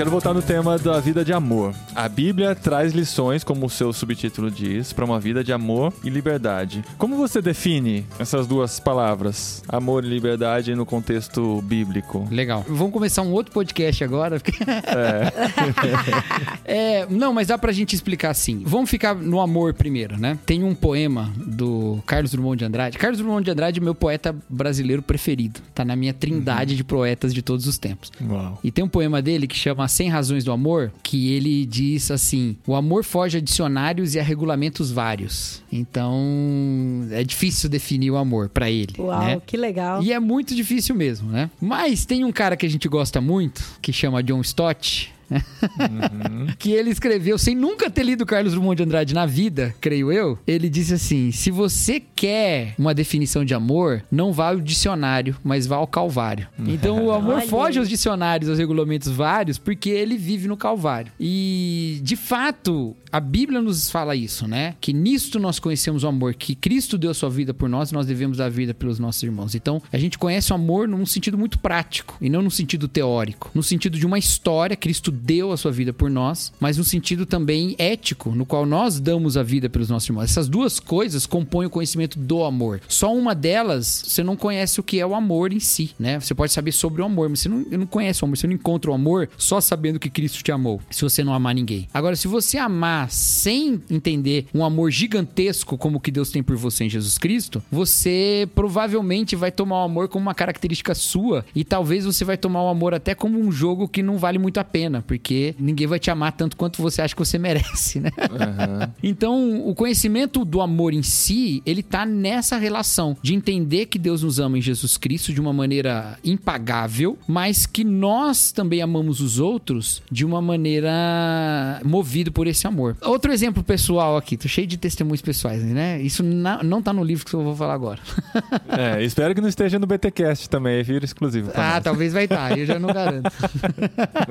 [0.00, 1.74] Quero voltar no tema da vida de amor.
[1.94, 6.08] A Bíblia traz lições, como o seu subtítulo diz, para uma vida de amor e
[6.08, 6.82] liberdade.
[6.96, 12.26] Como você define essas duas palavras, amor e liberdade, no contexto bíblico?
[12.30, 12.64] Legal.
[12.66, 14.40] Vamos começar um outro podcast agora.
[14.40, 14.64] porque-
[16.64, 18.62] É, não, mas dá pra gente explicar assim.
[18.64, 20.38] Vamos ficar no amor primeiro, né?
[20.46, 22.96] Tem um poema do Carlos Drummond de Andrade.
[22.96, 25.60] Carlos Drummond de Andrade é meu poeta brasileiro preferido.
[25.74, 28.10] Tá na minha trindade de poetas de todos os tempos.
[28.22, 28.58] Uau.
[28.64, 32.56] E tem um poema dele que chama 100 Razões do Amor, que ele diz assim:
[32.66, 35.62] O amor foge a dicionários e a regulamentos vários.
[35.70, 39.40] Então, é difícil definir o amor pra ele, Uau, né?
[39.44, 40.02] que legal.
[40.02, 41.50] E é muito difícil mesmo, né?
[41.60, 45.12] Mas tem um cara que a gente gosta muito, que chama John Stott.
[46.58, 50.38] que ele escreveu sem nunca ter lido Carlos Drummond de Andrade na vida, creio eu.
[50.46, 55.66] Ele disse assim: se você quer uma definição de amor, não vá ao dicionário, mas
[55.66, 56.48] vá ao Calvário.
[56.80, 61.10] Então o amor Olha foge aos dicionários, aos regulamentos vários, porque ele vive no Calvário.
[61.18, 64.76] E de fato, a Bíblia nos fala isso, né?
[64.80, 67.94] Que nisto nós conhecemos o amor, que Cristo deu a sua vida por nós e
[67.94, 69.54] nós devemos dar a vida pelos nossos irmãos.
[69.54, 73.50] Então, a gente conhece o amor num sentido muito prático e não num sentido teórico.
[73.54, 77.26] No sentido de uma história, Cristo deu a sua vida por nós, mas no sentido
[77.26, 80.24] também ético, no qual nós damos a vida pelos nossos irmãos.
[80.24, 82.80] Essas duas coisas compõem o conhecimento do amor.
[82.88, 86.18] Só uma delas, você não conhece o que é o amor em si, né?
[86.18, 88.54] Você pode saber sobre o amor, mas você não, não conhece o amor, você não
[88.54, 91.88] encontra o amor só sabendo que Cristo te amou, se você não amar ninguém.
[91.92, 96.56] Agora, se você amar sem entender um amor gigantesco como o que Deus tem por
[96.56, 101.64] você em Jesus Cristo, você provavelmente vai tomar o amor como uma característica sua e
[101.64, 104.64] talvez você vai tomar o amor até como um jogo que não vale muito a
[104.64, 108.10] pena, porque ninguém vai te amar tanto quanto você acha que você merece, né?
[108.16, 108.92] Aham.
[109.02, 114.22] Então, o conhecimento do amor em si, ele tá nessa relação de entender que Deus
[114.22, 119.40] nos ama em Jesus Cristo de uma maneira impagável, mas que nós também amamos os
[119.40, 122.96] outros de uma maneira movido por esse amor.
[123.02, 126.00] Outro exemplo pessoal aqui, tô cheio de testemunhos pessoais, né?
[126.00, 127.98] Isso na- não tá no livro que eu vou falar agora.
[128.68, 131.50] É, espero que não esteja no BTcast também, vira exclusivo.
[131.54, 131.84] Ah, nós.
[131.84, 133.28] talvez vai estar, eu já não garanto.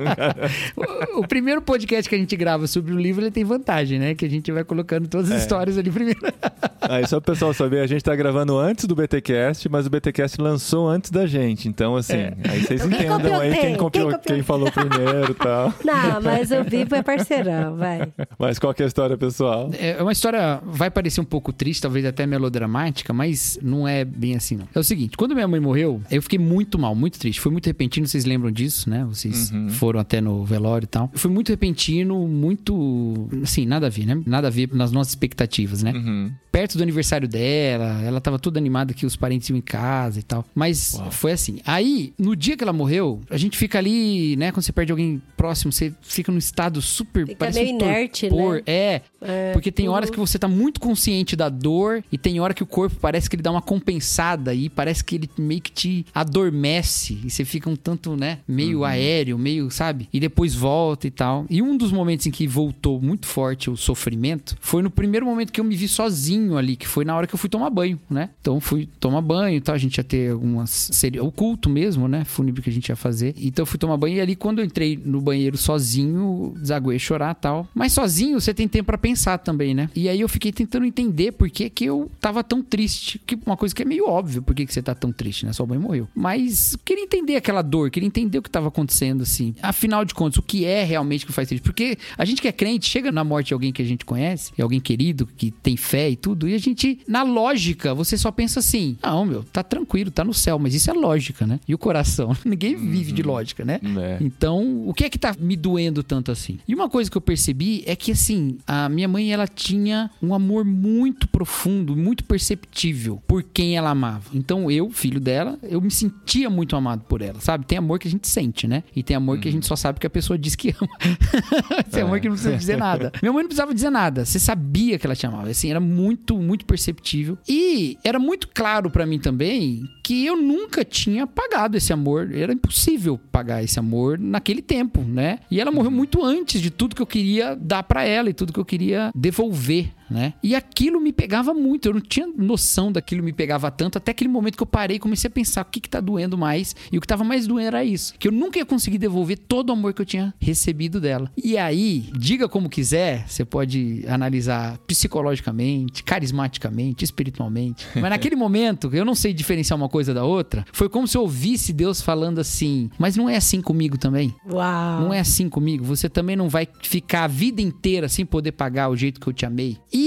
[0.76, 4.14] o, o primeiro podcast que a gente grava sobre o livro, ele tem vantagem, né?
[4.14, 5.40] Que a gente vai colocando todas as É.
[5.40, 6.20] histórias ali primeiro.
[6.82, 10.40] Aí só pro pessoal saber, a gente tá gravando antes do BTcast, mas o BTcast
[10.40, 11.68] lançou antes da gente.
[11.68, 12.34] Então, assim, É.
[12.48, 13.60] aí vocês Quem entendam aí quem?
[13.60, 15.72] quem, copiou, Quem copiou quem falou primeiro e tal.
[15.84, 18.10] Não, mas o Vivo é parceirão, vai.
[18.38, 19.70] Mas qual que é a história, pessoal?
[19.78, 24.34] É uma história, vai parecer um pouco triste, talvez até melodramática, mas não é bem
[24.34, 24.66] assim, não.
[24.74, 27.40] É o seguinte, quando minha mãe morreu, eu fiquei muito mal, muito triste.
[27.40, 29.04] Foi muito repentino, vocês lembram disso, né?
[29.08, 29.68] Vocês Uhum.
[29.68, 31.10] foram até no velório e tal.
[31.14, 33.28] Foi muito repentino, muito...
[33.42, 34.20] Assim, nada a ver, né?
[34.26, 35.92] Nada a ver nas nossas expectativas, né?
[35.92, 36.30] Uhum.
[36.50, 40.22] perto do aniversário dela, ela tava toda animada que os parentes iam em casa e
[40.22, 40.44] tal.
[40.54, 41.10] Mas Uau.
[41.10, 41.60] foi assim.
[41.64, 44.50] Aí, no dia que ela morreu, a gente fica ali, né?
[44.50, 47.26] Quando você perde alguém próximo, você fica num estado super.
[47.26, 48.56] Fica parece meio um inerte, torpor.
[48.56, 48.62] né?
[48.66, 52.54] É, É, porque tem horas que você tá muito consciente da dor e tem hora
[52.54, 55.70] que o corpo parece que ele dá uma compensada e parece que ele meio que
[55.70, 60.08] te adormece e você fica um tanto, né, meio aéreo, meio, sabe?
[60.12, 61.46] E depois volta e tal.
[61.48, 65.52] E um dos momentos em que voltou muito forte o sofrimento foi no primeiro momento
[65.52, 67.98] que eu me vi sozinho ali, que foi na hora que eu fui tomar banho,
[68.08, 68.30] né?
[68.40, 72.08] Então fui tomar banho e tal, a gente ia ter algumas seria o culto mesmo,
[72.08, 73.34] né, fúnebre que a gente ia fazer.
[73.38, 77.68] Então fui tomar banho e ali quando eu entrei no banheiro sozinho, desaguei chorar tal.
[77.74, 79.88] Mas sozinho você tem tempo pra pensar também, né?
[79.94, 83.20] E aí eu fiquei tentando entender por que, que eu tava tão triste.
[83.26, 85.52] Que uma coisa que é meio óbvio, por que, que você tá tão triste, né?
[85.52, 86.08] Sua mãe morreu.
[86.14, 89.54] Mas queria entender aquela dor, queria entender o que tava acontecendo, assim.
[89.62, 91.62] Afinal de contas, o que é realmente que faz triste?
[91.62, 94.52] Porque a gente que é crente, chega na morte de alguém que a gente conhece,
[94.56, 98.30] e alguém querido, que tem fé e tudo, e a gente, na lógica, você só
[98.30, 101.60] pensa assim: não, meu, tá tranquilo, tá no céu, mas isso é lógica, né?
[101.66, 102.36] E o coração?
[102.44, 103.80] Ninguém vive de lógica, né?
[103.82, 104.18] É.
[104.20, 106.58] Então, o que é que tá me doendo tanto assim?
[106.66, 110.34] E uma coisa que eu percebi é que, assim, a minha mãe, ela tinha um
[110.34, 114.30] amor muito profundo, muito perceptível por quem ela amava.
[114.34, 117.64] Então, eu, filho dela, eu me sentia muito amado por ela, sabe?
[117.64, 118.82] Tem amor que a gente sente, né?
[118.94, 120.90] E tem amor que a gente só sabe que a pessoa diz que ama.
[121.90, 123.12] tem amor que não precisa dizer nada.
[123.22, 124.24] Minha mãe não precisava dizer nada.
[124.24, 125.48] Você sabia que ela te amava.
[125.48, 127.38] Assim, era muito, muito perceptível.
[127.48, 132.34] E era muito claro pra mim também que eu nunca tinha pagado esse amor.
[132.34, 135.38] Era impossível pagar esse amor naquele tempo, né?
[135.50, 138.52] E ela morreu muito antes de tudo que eu queria dar pra ela e tudo
[138.52, 139.92] que eu queria devolver.
[140.10, 140.34] Né?
[140.42, 144.28] E aquilo me pegava muito, eu não tinha noção daquilo me pegava tanto, até aquele
[144.28, 146.98] momento que eu parei e comecei a pensar o que que tá doendo mais, e
[146.98, 149.72] o que tava mais doendo era isso, que eu nunca ia conseguir devolver todo o
[149.72, 151.30] amor que eu tinha recebido dela.
[151.36, 159.04] E aí, diga como quiser, você pode analisar psicologicamente, carismaticamente, espiritualmente, mas naquele momento, eu
[159.04, 162.90] não sei diferenciar uma coisa da outra, foi como se eu ouvisse Deus falando assim,
[162.98, 164.34] mas não é assim comigo também?
[164.50, 165.00] Uau.
[165.02, 165.84] Não é assim comigo.
[165.84, 169.32] Você também não vai ficar a vida inteira sem poder pagar o jeito que eu
[169.32, 169.76] te amei.
[169.92, 169.99] E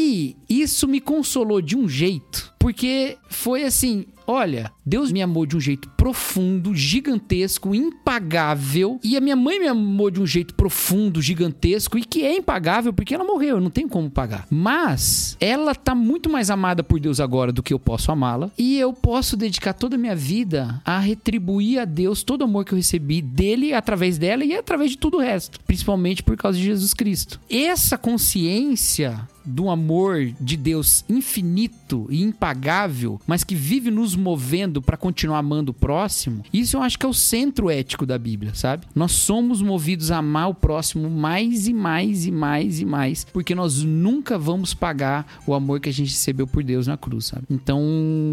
[0.49, 4.05] isso me consolou de um jeito, porque foi assim.
[4.25, 8.97] Olha, Deus me amou de um jeito profundo, gigantesco, impagável.
[9.03, 12.93] E a minha mãe me amou de um jeito profundo, gigantesco e que é impagável
[12.93, 14.47] porque ela morreu, eu não tenho como pagar.
[14.49, 18.49] Mas ela tá muito mais amada por Deus agora do que eu posso amá-la.
[18.57, 22.63] E eu posso dedicar toda a minha vida a retribuir a Deus todo o amor
[22.63, 25.59] que eu recebi dele, através dela e através de tudo o resto.
[25.67, 27.41] Principalmente por causa de Jesus Cristo.
[27.49, 34.97] Essa consciência do amor de Deus infinito e impagável, mas que vive nos movendo para
[34.97, 38.85] continuar amando o próximo, isso eu acho que é o centro ético da Bíblia, sabe?
[38.95, 43.55] Nós somos movidos a amar o próximo mais e mais e mais e mais, porque
[43.55, 47.45] nós nunca vamos pagar o amor que a gente recebeu por Deus na cruz, sabe?
[47.49, 47.81] Então,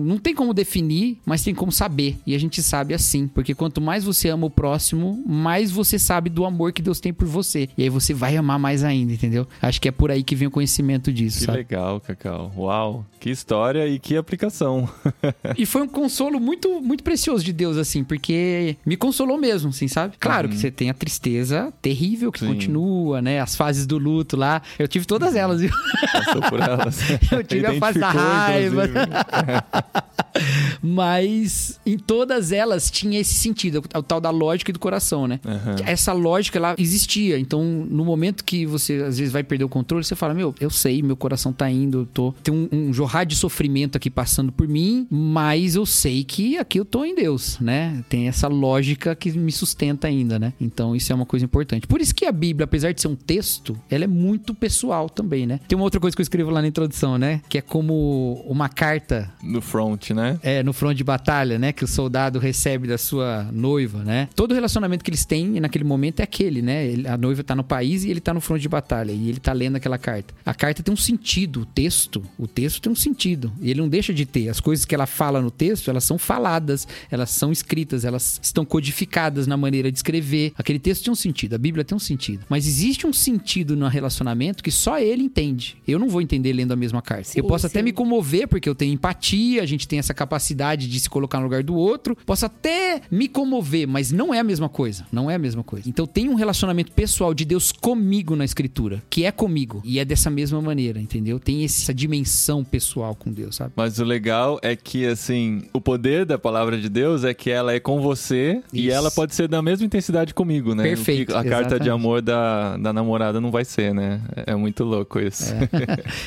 [0.05, 2.19] não tem como definir, mas tem como saber.
[2.27, 6.31] E a gente sabe assim, porque quanto mais você ama o próximo, mais você sabe
[6.31, 7.69] do amor que Deus tem por você.
[7.77, 9.47] E aí você vai amar mais ainda, entendeu?
[9.61, 11.59] Acho que é por aí que vem o conhecimento disso, Que sabe?
[11.59, 12.53] legal, Cacau.
[12.57, 14.89] Uau, que história e que aplicação.
[15.57, 19.87] E foi um consolo muito, muito precioso de Deus, assim, porque me consolou mesmo, assim,
[19.89, 20.15] sabe?
[20.19, 22.47] Claro que você tem a tristeza terrível que Sim.
[22.47, 23.41] continua, né?
[23.41, 24.63] As fases do luto lá.
[24.79, 25.71] Eu tive todas elas, viu?
[26.13, 26.99] Passou por elas.
[27.31, 28.83] Eu tive a fase da raiva.
[30.83, 35.41] Mas em todas elas tinha esse sentido, o tal da lógica e do coração, né?
[35.45, 35.77] Aham.
[35.85, 37.39] Essa lógica, ela existia.
[37.39, 40.71] Então, no momento que você, às vezes, vai perder o controle, você fala, meu, eu
[40.71, 42.33] sei, meu coração tá indo, eu tô...
[42.43, 46.79] Tem um, um jorrar de sofrimento aqui passando por mim, mas eu sei que aqui
[46.79, 48.05] eu tô em Deus, né?
[48.09, 50.53] Tem essa lógica que me sustenta ainda, né?
[50.61, 51.87] Então, isso é uma coisa importante.
[51.87, 55.47] Por isso que a Bíblia, apesar de ser um texto, ela é muito pessoal também,
[55.47, 55.61] né?
[55.69, 57.41] Tem uma outra coisa que eu escrevo lá na introdução, né?
[57.49, 60.39] Que é como uma carta No front, né?
[60.43, 61.73] é, no front de batalha, né?
[61.73, 64.29] Que o soldado recebe da sua noiva, né?
[64.35, 66.95] Todo relacionamento que eles têm naquele momento é aquele, né?
[67.07, 69.13] A noiva tá no país e ele tá no front de batalha.
[69.13, 70.35] E ele tá lendo aquela carta.
[70.45, 73.53] A carta tem um sentido, o texto, o texto tem um sentido.
[73.61, 74.49] E ele não deixa de ter.
[74.49, 78.65] As coisas que ela fala no texto, elas são faladas, elas são escritas, elas estão
[78.65, 80.53] codificadas na maneira de escrever.
[80.57, 82.45] Aquele texto tem um sentido, a Bíblia tem um sentido.
[82.49, 85.77] Mas existe um sentido no relacionamento que só ele entende.
[85.87, 87.29] Eu não vou entender lendo a mesma carta.
[87.31, 87.85] eu Sim, posso até sim.
[87.85, 91.45] me comover, porque eu tenho empatia, a gente tem essa capacidade de se colocar no
[91.45, 92.17] lugar do outro.
[92.25, 95.07] Posso até me comover, mas não é a mesma coisa.
[95.13, 95.89] Não é a mesma coisa.
[95.89, 99.81] Então tem um relacionamento pessoal de Deus comigo na escritura, que é comigo.
[99.85, 100.70] E é dessa mesma maneira,
[101.01, 101.39] entendeu?
[101.39, 103.73] Tem essa dimensão pessoal com Deus, sabe?
[103.77, 107.73] Mas o legal é que, assim, o poder da palavra de Deus é que ela
[107.73, 108.97] é com você e Isso.
[108.97, 110.83] ela pode ser da mesma intensidade comigo, né?
[110.83, 111.91] Perfeito, a carta de exatamente.
[111.91, 114.21] amor da, da namorada não vai ser, né?
[114.47, 115.53] É muito louco isso.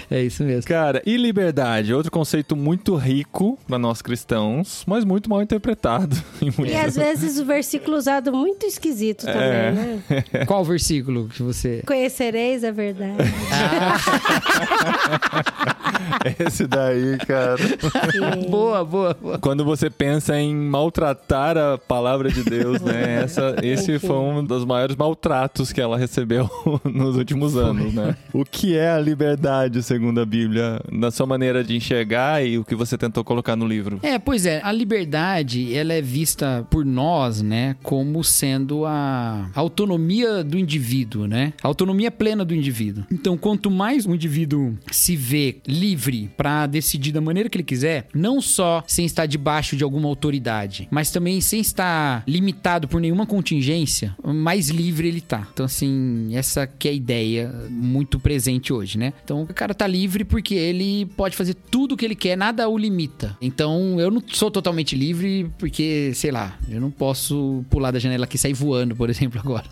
[0.10, 0.68] É isso mesmo.
[0.68, 1.94] Cara, e liberdade?
[1.94, 6.16] Outro conceito muito rico para nós cristãos, mas muito mal interpretado.
[6.42, 9.72] em E às vezes o versículo usado muito esquisito também, É.
[9.72, 10.04] né?
[10.46, 11.82] Qual versículo que você.
[11.86, 13.18] Conhecereis a verdade.
[16.40, 17.58] Esse daí, cara.
[17.58, 18.50] Sim.
[18.50, 19.40] Boa, boa, boa.
[19.40, 23.24] Quando você pensa em maltratar a palavra de Deus, né?
[23.24, 26.50] Essa, esse foi um dos maiores maltratos que ela recebeu
[26.86, 28.16] nos últimos anos, né?
[28.34, 32.64] O que é a liberdade, segundo a Bíblia, na sua maneira de enxergar e o
[32.64, 34.00] que você tentou colocar no livro?
[34.02, 40.44] É, pois é, a liberdade, ela é vista por nós, né, como sendo a autonomia
[40.44, 41.54] do indivíduo, né?
[41.62, 43.04] A autonomia plena do indivíduo.
[43.12, 48.08] Então, quanto mais o indivíduo se vê livre para decidir da maneira que ele quiser,
[48.14, 53.26] não só sem estar debaixo de alguma autoridade, mas também sem estar limitado por nenhuma
[53.26, 55.48] contingência, mais livre ele tá.
[55.54, 59.14] Então, assim, essa que é a ideia muito presente hoje, né?
[59.24, 62.68] Então, o cara tá livre porque ele pode fazer tudo o que ele quer, nada
[62.70, 63.38] o limita.
[63.42, 68.24] Então, eu não sou totalmente livre porque, sei lá, eu não posso pular da janela
[68.24, 69.66] aqui e sair voando, por exemplo, agora.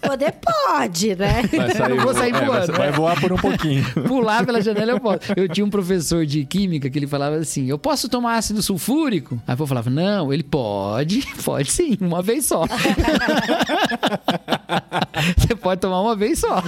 [0.00, 1.42] Poder pode, né?
[1.76, 2.96] Vai Eu não vou sair vai- voando, vai né?
[2.96, 3.84] voar por um pouquinho.
[4.06, 5.18] Pular pela janela eu posso.
[5.36, 9.40] Eu tinha um professor de química que ele falava assim: Eu posso tomar ácido sulfúrico?
[9.46, 12.64] Aí eu falava: Não, ele pode, pode sim, uma vez só.
[15.36, 16.62] Você pode tomar uma vez só.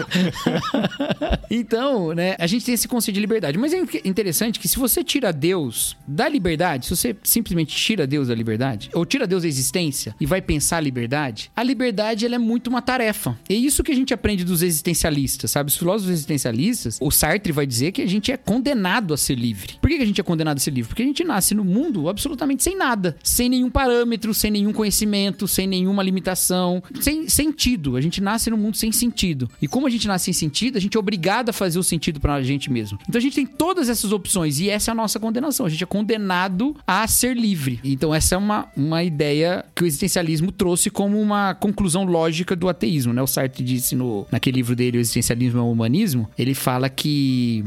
[1.51, 3.59] então, né, a gente tem esse conceito de liberdade.
[3.59, 8.29] Mas é interessante que se você tira Deus da liberdade, se você simplesmente tira Deus
[8.29, 12.35] da liberdade, ou tira Deus da existência e vai pensar a liberdade, a liberdade ela
[12.35, 13.39] é muito uma tarefa.
[13.49, 15.69] É isso que a gente aprende dos existencialistas, sabe?
[15.69, 19.75] Os filósofos existencialistas, o Sartre vai dizer que a gente é condenado a ser livre.
[19.81, 20.89] Por que a gente é condenado a ser livre?
[20.89, 25.47] Porque a gente nasce no mundo absolutamente sem nada, sem nenhum parâmetro, sem nenhum conhecimento,
[25.47, 27.97] sem nenhuma limitação, sem sentido.
[27.97, 29.49] A gente nasce no mundo sem sentido.
[29.61, 32.21] E como a gente nasce sem sentido, a gente é obrigado a fazer o sentido
[32.21, 32.99] pra gente mesmo.
[33.09, 35.67] Então a gente tem todas essas opções e essa é a nossa condenação.
[35.67, 37.81] A gente é condenado a ser livre.
[37.85, 42.69] Então essa é uma, uma ideia que o existencialismo trouxe como uma conclusão lógica do
[42.69, 43.23] ateísmo, né?
[43.23, 47.00] O Sartre disse no, naquele livro dele, O Existencialismo é o Humanismo, ele fala que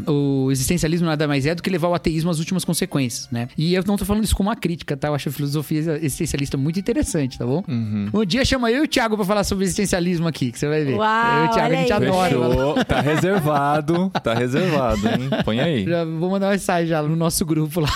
[0.07, 3.47] o existencialismo nada mais é do que levar o ateísmo às últimas consequências, né?
[3.57, 5.07] E eu não tô falando isso como uma crítica, tá?
[5.07, 7.63] Eu acho a filosofia existencialista muito interessante, tá bom?
[7.67, 10.83] Um dia chama eu e o Thiago pra falar sobre existencialisho aqui, que você vai
[10.83, 10.95] ver.
[10.95, 12.07] Uau, eu e o Thiago, a gente aí.
[12.07, 12.29] adora.
[12.29, 12.85] Fechou.
[12.85, 14.09] Tá reservado.
[14.23, 15.29] Tá reservado, hein?
[15.43, 15.85] Põe aí.
[15.85, 17.89] Já vou mandar uma mensagem já no nosso grupo lá.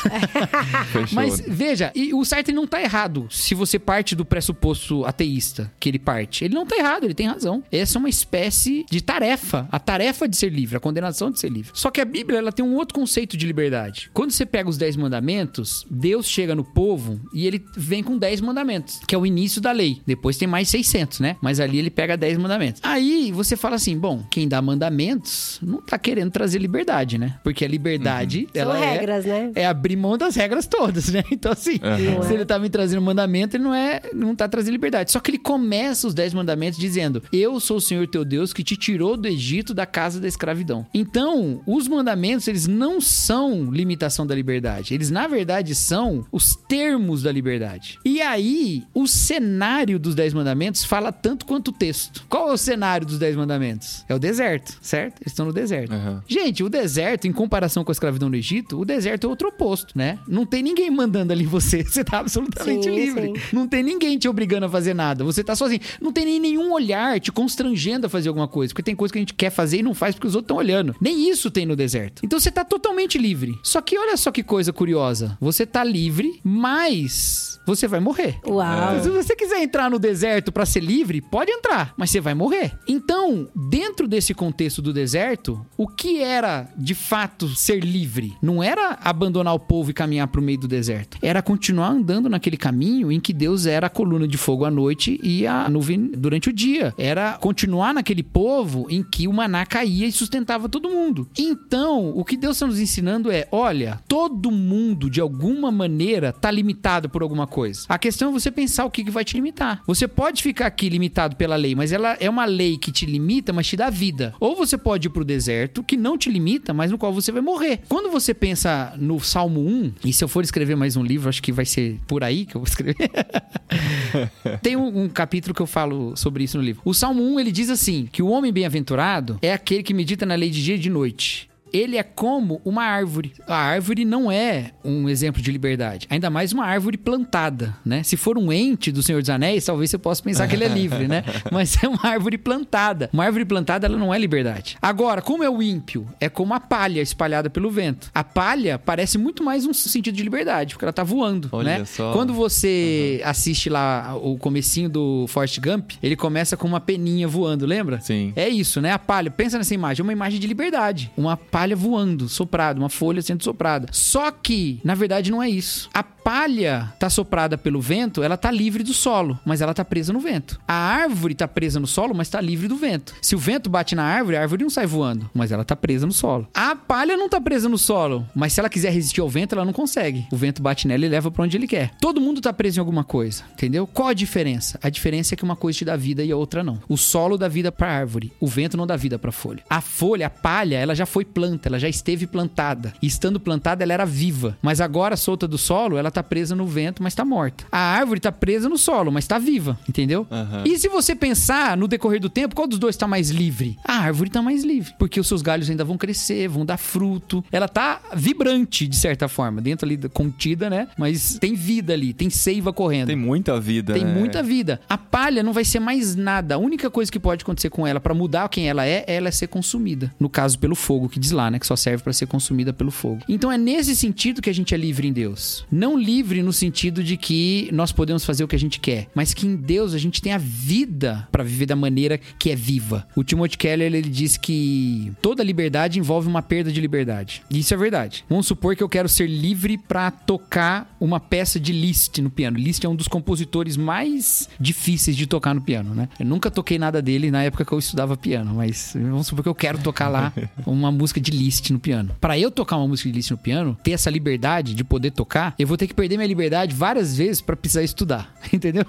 [0.92, 1.16] Fechou.
[1.16, 5.90] Mas veja, e o Sartre não tá errado se você parte do pressuposto ateísta que
[5.90, 6.44] ele parte.
[6.44, 7.64] Ele não tá errado, ele tem razão.
[7.72, 11.50] Essa é uma espécie de tarefa, a tarefa de ser livre, a condenação de ser
[11.50, 11.72] livre.
[11.74, 14.10] Só que a Bíblia ela tem um outro conceito de liberdade.
[14.14, 18.42] Quando você pega os 10 mandamentos, Deus chega no povo e ele vem com 10
[18.42, 20.02] mandamentos, que é o início da lei.
[20.06, 21.36] Depois tem mais 600, né?
[21.42, 22.82] Mas ali ele pega 10 mandamentos.
[22.84, 27.38] Aí você fala assim, bom, quem dá mandamentos não tá querendo trazer liberdade, né?
[27.44, 29.52] Porque a liberdade, São ela é regras, né?
[29.56, 31.24] é abrir mão das regras todas, né?
[31.38, 32.24] Então, assim, Aham.
[32.24, 35.12] se ele tá me trazendo mandamento, ele não é, não tá trazendo liberdade.
[35.12, 38.64] Só que ele começa os dez mandamentos dizendo: Eu sou o Senhor teu Deus que
[38.64, 40.86] te tirou do Egito da casa da escravidão.
[41.18, 44.94] Então, os mandamentos, eles não são limitação da liberdade.
[44.94, 47.98] Eles, na verdade, são os termos da liberdade.
[48.06, 52.24] E aí, o cenário dos dez mandamentos fala tanto quanto o texto.
[52.30, 54.06] Qual é o cenário dos dez mandamentos?
[54.08, 55.20] É o deserto, certo?
[55.24, 55.92] Eles estão no deserto.
[55.92, 56.22] Aham.
[56.28, 59.98] Gente, o deserto, em comparação com a escravidão no Egito, o deserto é outro oposto,
[59.98, 60.20] né?
[60.28, 61.84] Não tem ninguém mandando ali você.
[61.90, 63.34] Você tá absolutamente Sim, livre.
[63.40, 63.56] sim.
[63.56, 65.24] Não tem ninguém te obrigando a fazer nada.
[65.24, 65.82] Você tá sozinho.
[66.00, 68.72] Não tem nem nenhum olhar te constrangendo a fazer alguma coisa.
[68.72, 70.58] Porque tem coisa que a gente quer fazer e não faz porque os outros estão
[70.58, 70.96] olhando.
[71.08, 72.22] Nem isso tem no deserto.
[72.22, 73.58] Então você tá totalmente livre.
[73.64, 75.38] Só que olha só que coisa curiosa.
[75.40, 78.40] Você tá livre, mas você vai morrer.
[78.46, 79.02] Uau.
[79.02, 82.78] Se você quiser entrar no deserto pra ser livre, pode entrar, mas você vai morrer.
[82.88, 88.34] Então, dentro desse contexto do deserto, o que era de fato ser livre?
[88.42, 91.18] Não era abandonar o povo e caminhar pro meio do deserto.
[91.22, 95.20] Era continuar andando naquele caminho em que Deus era a coluna de fogo à noite
[95.24, 96.94] e a nuvem durante o dia.
[96.98, 100.97] Era continuar naquele povo em que o maná caía e sustentava todo mundo.
[101.38, 106.50] Então, o que Deus está nos ensinando é: olha, todo mundo de alguma maneira tá
[106.50, 107.86] limitado por alguma coisa.
[107.90, 109.82] A questão é você pensar o que, que vai te limitar.
[109.86, 113.54] Você pode ficar aqui limitado pela lei, mas ela é uma lei que te limita,
[113.54, 114.34] mas te dá vida.
[114.40, 117.42] Ou você pode ir pro deserto, que não te limita, mas no qual você vai
[117.42, 117.82] morrer.
[117.88, 121.42] Quando você pensa no Salmo 1, e se eu for escrever mais um livro, acho
[121.42, 122.96] que vai ser por aí que eu vou escrever.
[124.62, 126.82] Tem um, um capítulo que eu falo sobre isso no livro.
[126.86, 130.36] O Salmo 1, ele diz assim, que o homem bem-aventurado é aquele que medita na
[130.36, 131.50] lei de dia e de noite.
[131.74, 133.34] Ele é como uma árvore.
[133.48, 138.04] A árvore não é um exemplo de liberdade, ainda mais uma árvore plantada, né?
[138.04, 140.68] Se for um ente do Senhor dos Anéis, talvez você possa pensar que ele é
[140.68, 141.24] livre, né?
[141.52, 143.10] Mas é uma árvore plantada.
[143.14, 144.78] Uma árvore plantada, ela não é liberdade.
[144.82, 146.08] Agora, como é o ímpio?
[146.20, 148.10] É como a palha espalhada pelo vento.
[148.14, 151.86] A palha parece muito mais um sentido de liberdade, porque ela tá voando, Olha né?
[151.86, 152.14] só.
[152.14, 157.66] Quando você assiste lá o comecinho do Forrest Gump, ele começa com uma peninha voando,
[157.66, 158.00] lembra?
[158.02, 158.34] Sim.
[158.36, 158.92] É isso, né?
[158.92, 159.30] A palha.
[159.30, 160.02] Pensa nessa imagem.
[160.02, 161.12] É uma imagem de liberdade.
[161.18, 163.88] Uma palha voando, soprada, uma folha sendo soprada.
[163.92, 165.90] Só que, na verdade, não é isso.
[165.94, 170.12] A palha tá soprada pelo vento, ela tá livre do solo, mas ela tá presa
[170.12, 170.60] no vento.
[170.68, 173.16] A árvore tá presa no solo, mas tá livre do vento.
[173.22, 176.06] Se o vento bate na árvore, a árvore não sai voando, mas ela tá presa
[176.06, 176.46] no solo.
[176.54, 179.64] A palha não tá presa no solo, mas se ela quiser resistir ao vento, ela
[179.64, 180.28] não consegue.
[180.30, 181.92] O vento bate nela e leva pra onde ele quer.
[182.02, 183.88] Todo mundo tá preso em alguma coisa, entendeu?
[183.88, 184.78] Qual a diferença?
[184.84, 186.78] A diferença é que uma coisa te dá vida e a outra não.
[186.90, 189.64] O solo dá vida pra árvore, o vento não dá vida pra folha.
[189.70, 192.94] A folha, a palha, ela já foi planta, ela já esteve plantada.
[193.02, 194.58] E estando plantada, ela era viva.
[194.62, 197.66] Mas agora, solta do solo, ela tá presa no vento, mas tá morta.
[197.72, 200.26] A árvore tá presa no solo, mas tá viva, entendeu?
[200.32, 200.64] Aham.
[200.66, 203.78] E se você pensar no decorrer do tempo, qual dos dois tá mais livre?
[203.84, 207.44] A árvore tá mais livre, porque os seus galhos ainda vão crescer, vão dar fruto.
[207.52, 210.88] Ela tá vibrante, de certa forma, dentro ali, da- contida, né?
[210.98, 213.08] Mas tem vida ali, tem seiva correndo.
[213.08, 214.14] Tem muita vida, Tem né?
[214.14, 214.80] muita vida.
[214.90, 216.56] A palha não vai ser mais nada.
[216.56, 219.32] A única coisa que pode acontecer com ela pra mudar quem ela é, é ela
[219.32, 220.14] ser consumida.
[220.20, 221.60] No caso, pelo fogo, que diz lá, né?
[221.60, 223.22] Que só serve pra ser consumida pelo fogo.
[223.28, 225.66] Então é nesse sentido que a gente é livre em Deus.
[225.72, 229.34] Não livre no sentido de que nós podemos fazer o que a gente quer, mas
[229.34, 233.06] que em Deus a gente tem a vida pra viver da maneira que é viva.
[233.16, 237.44] O Timothy Keller ele diz que toda liberdade envolve uma perda de liberdade.
[237.50, 238.24] E isso é verdade.
[238.30, 242.58] Vamos supor que eu quero ser livre pra tocar uma peça de Liszt no piano.
[242.58, 246.08] Liszt é um dos compositores mais difíceis de tocar no piano, né?
[246.20, 249.50] Eu nunca toquei nada dele na época que eu estudava piano, mas vamos supor que
[249.50, 250.32] eu quero tocar lá
[250.66, 252.16] uma música de Liszt no piano.
[252.22, 255.54] Pra eu tocar uma música de Liszt no piano, ter essa liberdade de poder tocar,
[255.60, 258.86] eu vou ter que perder minha liberdade várias vezes pra precisar estudar, entendeu?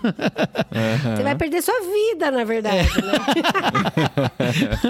[1.17, 3.13] Você vai perder sua vida, na verdade, né?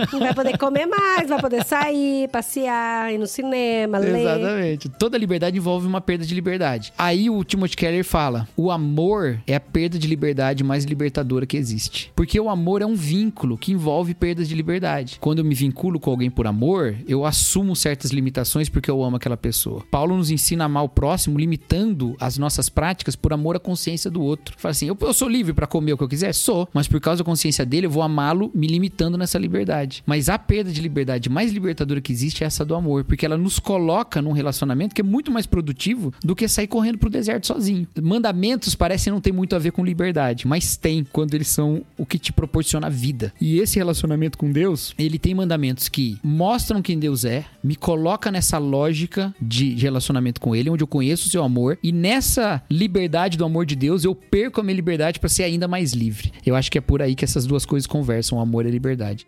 [0.12, 4.19] Não vai poder comer mais, vai poder sair, passear, ir no cinema, ler.
[4.19, 4.89] Exatamente.
[4.89, 6.93] Toda liberdade envolve uma perda de liberdade.
[6.99, 11.57] Aí o Timothy Keller fala: o amor é a perda de liberdade mais libertadora que
[11.57, 12.12] existe.
[12.16, 15.19] Porque o amor é um vínculo que envolve perdas de liberdade.
[15.21, 19.16] Quando eu me vinculo com alguém por amor, eu assumo certas limitações porque eu amo
[19.16, 19.85] aquela pessoa.
[19.89, 24.11] Paulo nos ensina a amar o próximo, limitando as nossas práticas por amor à consciência
[24.11, 24.55] do outro.
[24.59, 26.33] Fala assim: eu, eu sou livre pra comer o que eu quiser?
[26.33, 26.69] Sou.
[26.73, 30.03] Mas por causa da consciência dele, eu vou amá-lo me limitando nessa liberdade.
[30.07, 33.37] Mas a perda de liberdade mais libertadora que existe é essa do amor, porque ela
[33.37, 37.47] nos coloca num relacionamento que é muito mais produtivo do que sair correndo pro deserto
[37.47, 37.87] sozinho.
[38.01, 42.07] Mandamentos parecem não ter muito a ver com liberdade, mas tem quando eles são o
[42.07, 43.33] que te proporciona vida.
[43.41, 48.31] E esse relacionamento com Deus, ele tem mandamentos que mostram quem Deus é, me coloca
[48.31, 53.39] nessa lógica de relacionamento com ele, onde eu conheço o seu amor e nessa liberdade
[53.39, 56.30] do amor de Deus, eu perco a minha liberdade para ser ainda mais livre.
[56.45, 59.26] Eu acho que é por aí que essas duas coisas conversam, amor e liberdade.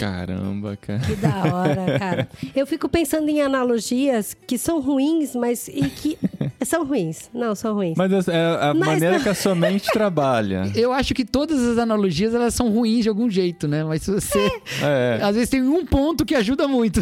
[0.00, 0.98] Caramba, cara.
[1.00, 2.28] Que da hora, cara.
[2.56, 6.16] Eu fico pensando em analogias que são ruins, mas e que
[6.64, 7.28] são ruins.
[7.34, 7.94] Não, são ruins.
[7.98, 10.70] Mas é a Mas maneira não- que a sua mente trabalha.
[10.74, 13.84] Eu acho que todas as analogias elas são ruins de algum jeito, né?
[13.84, 14.50] Mas se você
[14.82, 15.18] É.
[15.22, 17.00] às vezes tem um ponto que ajuda muito.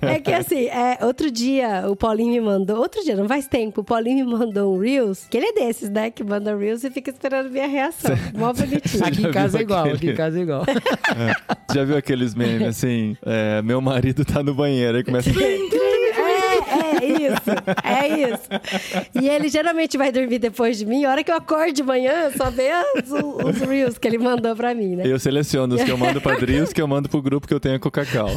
[0.00, 3.82] É que assim, é, outro dia o Paulinho me mandou, outro dia, não faz tempo,
[3.82, 6.10] o Paulinho me mandou um Reels, que ele é desses, né?
[6.10, 8.16] Que manda Reels e fica esperando minha reação.
[8.34, 9.04] Mó bonitinho.
[9.04, 10.64] Aqui em casa é igual, aquele- aqui em casa é igual.
[11.74, 13.16] Já viu aqueles memes assim?
[13.24, 15.30] é, meu marido tá no banheiro aí começa.
[17.82, 19.08] É, é isso, é isso.
[19.22, 21.04] E ele geralmente vai dormir depois de mim.
[21.04, 24.54] A hora que eu acordo de manhã, só vê os, os Reels que ele mandou
[24.54, 25.04] pra mim, né?
[25.06, 27.54] Eu seleciono os que eu mando pra Dri os que eu mando pro grupo que
[27.54, 28.28] eu tenho com o Cacau.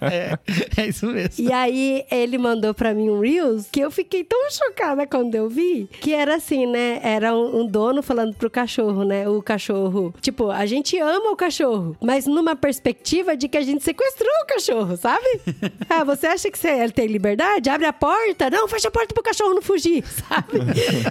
[0.00, 0.38] É,
[0.76, 1.44] é isso mesmo.
[1.44, 5.48] E aí ele mandou pra mim um Reels que eu fiquei tão chocada quando eu
[5.48, 5.88] vi.
[6.00, 7.00] Que era assim, né?
[7.02, 9.28] Era um, um dono falando pro cachorro, né?
[9.28, 10.14] O cachorro.
[10.20, 14.46] Tipo, a gente ama o cachorro, mas numa perspectiva de que a gente sequestrou o
[14.46, 15.40] cachorro, sabe?
[15.88, 17.33] ah, você acha que você ele tem liberdade?
[17.42, 18.50] Abre a porta.
[18.50, 20.58] Não, fecha a porta pro cachorro não fugir, sabe?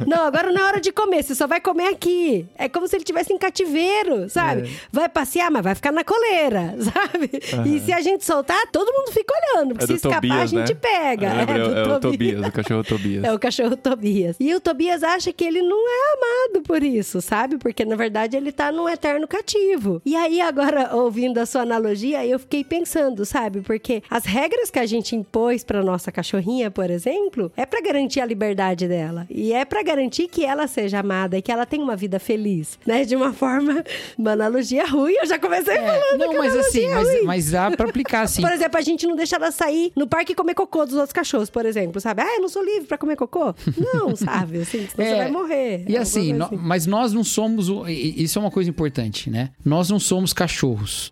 [0.08, 1.24] não, agora não é hora de comer.
[1.24, 2.46] Você só vai comer aqui.
[2.56, 4.78] É como se ele tivesse em cativeiro, sabe?
[4.92, 7.30] Vai passear, mas vai ficar na coleira, sabe?
[7.68, 9.70] E se a gente soltar, todo mundo fica olhando.
[9.76, 10.80] Porque É se escapar, Tobias, a gente né?
[10.82, 11.34] pega.
[11.34, 13.24] Lembro, do é, o Tobias, o cachorro Tobias.
[13.24, 14.36] É o cachorro Tobias.
[14.40, 17.58] E o Tobias acha que ele não é amado por isso, sabe?
[17.58, 20.02] Porque na verdade ele tá num eterno cativo.
[20.06, 23.62] E aí, agora, ouvindo a sua analogia, eu fiquei pensando, sabe?
[23.62, 28.22] Porque as regras que a gente impôs pra nossa cachorrinha, por exemplo, é para garantir
[28.22, 29.26] a liberdade dela.
[29.30, 32.78] E é para garantir que ela seja amada e que ela tenha uma vida feliz,
[32.86, 33.04] né?
[33.04, 33.84] De uma forma,
[34.18, 35.14] uma analogia ruim.
[35.16, 38.42] Eu já comecei É, falando não, que mas assim, mas, mas dá pra aplicar assim.
[38.44, 41.14] Por exemplo, a gente não deixa ela sair no parque e comer cocô dos outros
[41.14, 42.22] cachorros, por exemplo, sabe?
[42.22, 43.54] Ah, eu não sou livre pra comer cocô?
[43.78, 44.60] Não, sabe?
[44.62, 45.86] Assim, senão você É, vai morrer.
[45.88, 47.68] E assim, nó- mas nós não somos.
[47.90, 49.50] Isso é uma coisa importante, né?
[49.66, 51.12] Nós não somos cachorros.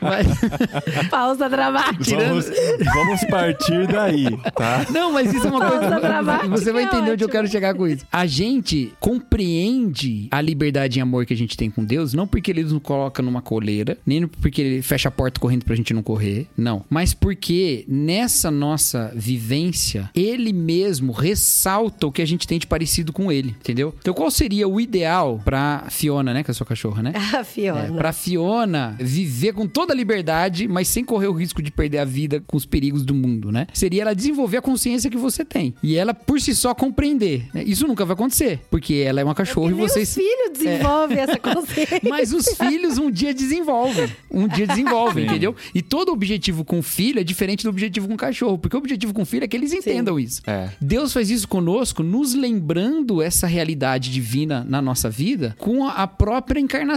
[0.00, 2.16] Mas- Pausa dramática.
[2.16, 2.46] Vamos,
[2.94, 4.86] vamos partir daí, tá?
[4.90, 6.00] não, mas isso é uma Pausa coisa.
[6.00, 8.04] dramática Você vai é entender onde eu quero chegar com isso.
[8.12, 12.50] A gente compreende a liberdade e amor que a gente tem com Deus, não porque
[12.50, 16.02] ele nos coloca numa coleira, nem porque ele fecha a porta correndo pra gente não
[16.02, 16.84] correr, não.
[16.88, 23.12] Mas porque nessa nossa vivência, ele mesmo ressalta o que a gente tem de parecido
[23.12, 23.94] com ele, entendeu?
[24.00, 27.12] Então qual seria o ideal pra Fiona, né, que é a sua cachorra, né?
[27.38, 27.80] A Fiona.
[27.86, 31.98] É, pra Fiona viver com toda a liberdade, mas sem correr o risco de perder
[31.98, 33.66] a vida com os perigos do mundo, né?
[33.72, 35.74] Seria ela desenvolver a consciência que você tem.
[35.82, 37.46] E ela, por si só, compreender.
[37.52, 37.62] né?
[37.64, 40.08] Isso nunca vai acontecer, porque ela é uma cachorra E e nem vocês.
[40.08, 42.00] os filhos desenvolvem essa consciência.
[42.08, 44.08] Mas os filhos um dia desenvolvem.
[44.30, 45.30] Um dia desenvolvem, Sim.
[45.30, 45.54] entendeu?
[45.74, 48.58] E todo objetivo com filho é diferente do objetivo com cachorro.
[48.58, 50.42] Porque o objetivo com filho é que eles entendam isso.
[50.46, 50.70] É.
[50.80, 56.60] Deus faz isso conosco, nos lembrando essa realidade divina na nossa vida com a própria
[56.60, 56.88] encarnação.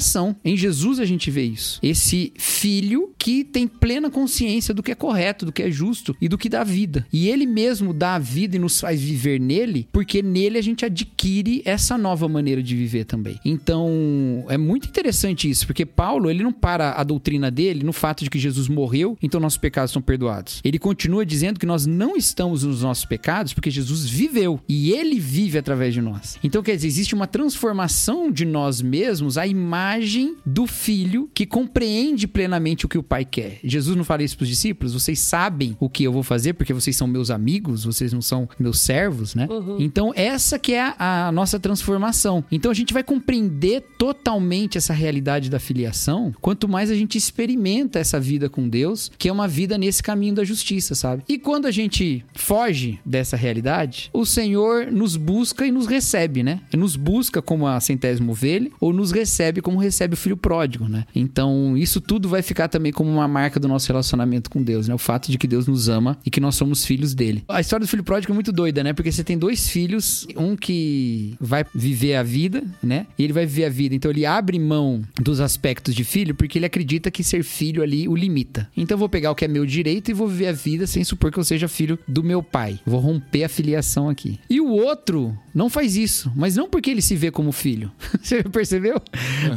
[0.43, 1.79] Em Jesus a gente vê isso.
[1.81, 6.27] Esse filho que tem plena consciência do que é correto, do que é justo e
[6.27, 7.05] do que dá vida.
[7.13, 10.83] E ele mesmo dá a vida e nos faz viver nele, porque nele a gente
[10.83, 13.39] adquire essa nova maneira de viver também.
[13.45, 18.23] Então, é muito interessante isso, porque Paulo, ele não para a doutrina dele no fato
[18.23, 20.59] de que Jesus morreu, então nossos pecados são perdoados.
[20.63, 25.19] Ele continua dizendo que nós não estamos nos nossos pecados porque Jesus viveu e ele
[25.19, 26.39] vive através de nós.
[26.43, 30.00] Então, quer dizer, existe uma transformação de nós mesmos à imagem
[30.45, 33.59] do filho que compreende plenamente o que o pai quer.
[33.63, 34.93] Jesus não fala isso para os discípulos?
[34.93, 38.47] Vocês sabem o que eu vou fazer porque vocês são meus amigos, vocês não são
[38.59, 39.47] meus servos, né?
[39.79, 42.43] Então, essa que é a, a nossa transformação.
[42.51, 47.99] Então, a gente vai compreender totalmente essa realidade da filiação quanto mais a gente experimenta
[47.99, 51.23] essa vida com Deus, que é uma vida nesse caminho da justiça, sabe?
[51.27, 56.61] E quando a gente foge dessa realidade, o Senhor nos busca e nos recebe, né?
[56.73, 61.05] Nos busca como a centésima ovelha ou nos recebe como recebe o filho pródigo, né?
[61.13, 64.95] Então, isso tudo vai ficar também como uma marca do nosso relacionamento com Deus, né?
[64.95, 67.43] O fato de que Deus nos ama e que nós somos filhos dele.
[67.47, 68.93] A história do filho pródigo é muito doida, né?
[68.93, 73.05] Porque você tem dois filhos, um que vai viver a vida, né?
[73.17, 76.57] E ele vai viver a vida, então ele abre mão dos aspectos de filho porque
[76.57, 78.69] ele acredita que ser filho ali o limita.
[78.75, 81.03] Então eu vou pegar o que é meu direito e vou viver a vida sem
[81.03, 82.79] supor que eu seja filho do meu pai.
[82.85, 84.39] Vou romper a filiação aqui.
[84.49, 87.91] E o outro não faz isso, mas não porque ele se vê como filho.
[88.21, 89.01] Você percebeu?